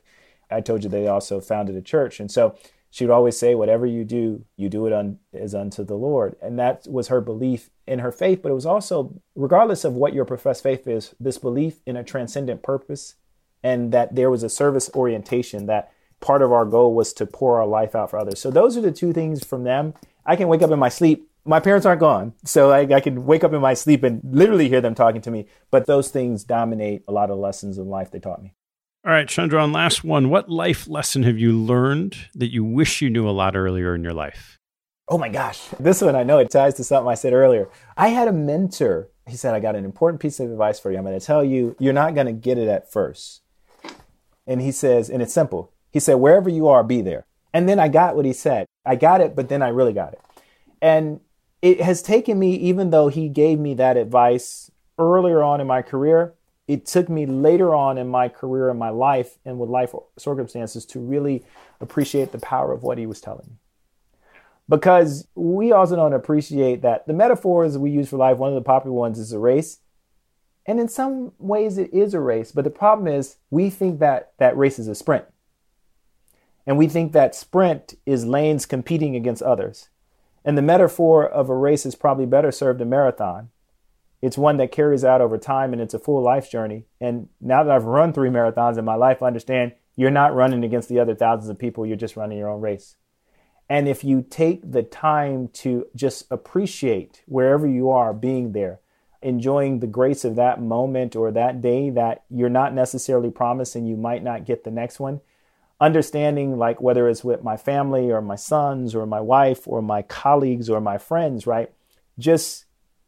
[0.49, 2.21] I told you they also founded a church.
[2.21, 2.57] And so
[2.89, 6.37] she would always say, Whatever you do, you do it un- as unto the Lord.
[6.41, 8.41] And that was her belief in her faith.
[8.41, 12.03] But it was also, regardless of what your professed faith is, this belief in a
[12.03, 13.15] transcendent purpose
[13.61, 17.59] and that there was a service orientation that part of our goal was to pour
[17.59, 18.39] our life out for others.
[18.39, 19.93] So those are the two things from them.
[20.25, 21.29] I can wake up in my sleep.
[21.45, 22.33] My parents aren't gone.
[22.43, 25.31] So I, I can wake up in my sleep and literally hear them talking to
[25.31, 25.47] me.
[25.71, 28.53] But those things dominate a lot of lessons in life they taught me.
[29.05, 30.29] All right, Shundrawn, last one.
[30.29, 34.03] What life lesson have you learned that you wish you knew a lot earlier in
[34.03, 34.57] your life?
[35.07, 35.61] Oh my gosh.
[35.79, 37.69] This one I know it ties to something I said earlier.
[37.95, 39.09] I had a mentor.
[39.25, 40.97] He said, I got an important piece of advice for you.
[40.97, 43.41] I'm going to tell you, you're not going to get it at first.
[44.45, 45.71] And he says, and it's simple.
[45.97, 47.25] He said, wherever you are, be there.
[47.55, 48.67] And then I got what he said.
[48.85, 50.21] I got it, but then I really got it.
[50.79, 51.21] And
[51.63, 54.69] it has taken me, even though he gave me that advice
[54.99, 56.35] earlier on in my career,
[56.67, 60.85] it took me later on in my career and my life and with life circumstances
[60.85, 61.43] to really
[61.81, 63.55] appreciate the power of what he was telling me.
[64.69, 68.61] Because we also don't appreciate that the metaphors we use for life, one of the
[68.61, 69.79] popular ones is a race.
[70.67, 74.33] And in some ways it is a race, but the problem is we think that
[74.37, 75.25] that race is a sprint.
[76.67, 79.89] And we think that sprint is lanes competing against others.
[80.45, 83.49] And the metaphor of a race is probably better served a marathon
[84.21, 86.85] it's one that carries out over time and it's a full life journey.
[86.99, 90.63] And now that I've run three marathons in my life, I understand you're not running
[90.63, 92.95] against the other thousands of people, you're just running your own race.
[93.69, 98.79] And if you take the time to just appreciate wherever you are being there,
[99.21, 103.97] enjoying the grace of that moment or that day that you're not necessarily promising you
[103.97, 105.19] might not get the next one,
[105.79, 110.01] understanding like whether it's with my family or my sons or my wife or my
[110.01, 111.71] colleagues or my friends, right?
[112.17, 112.65] Just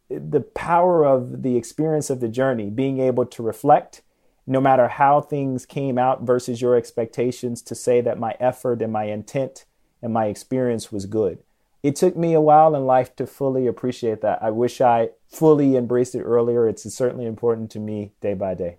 [0.10, 4.02] the power of the experience of the journey, being able to reflect
[4.46, 8.92] no matter how things came out versus your expectations to say that my effort and
[8.92, 9.66] my intent
[10.02, 11.40] and my experience was good.
[11.84, 14.40] It took me a while in life to fully appreciate that.
[14.42, 16.68] I wish I fully embraced it earlier.
[16.68, 18.78] It's certainly important to me day by day.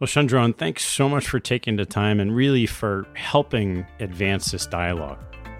[0.00, 4.66] Well, Shundrawn, thanks so much for taking the time and really for helping advance this
[4.66, 5.18] dialogue.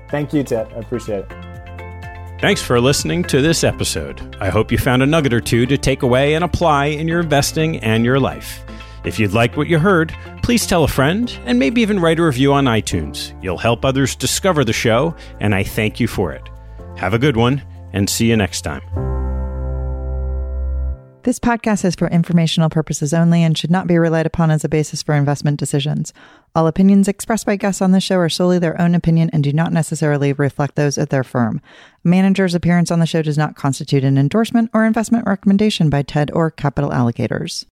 [0.09, 0.67] Thank you, Ted.
[0.73, 2.41] I appreciate it.
[2.41, 4.35] Thanks for listening to this episode.
[4.41, 7.21] I hope you found a nugget or two to take away and apply in your
[7.21, 8.65] investing and your life.
[9.05, 12.25] If you'd like what you heard, please tell a friend and maybe even write a
[12.25, 13.39] review on iTunes.
[13.43, 16.49] You'll help others discover the show, and I thank you for it.
[16.97, 17.63] Have a good one,
[17.93, 19.20] and see you next time.
[21.23, 24.71] This podcast is for informational purposes only and should not be relied upon as a
[24.71, 26.15] basis for investment decisions.
[26.55, 29.53] All opinions expressed by guests on this show are solely their own opinion and do
[29.53, 31.61] not necessarily reflect those of their firm.
[32.07, 36.01] A manager's appearance on the show does not constitute an endorsement or investment recommendation by
[36.01, 37.67] TED or Capital Allocators.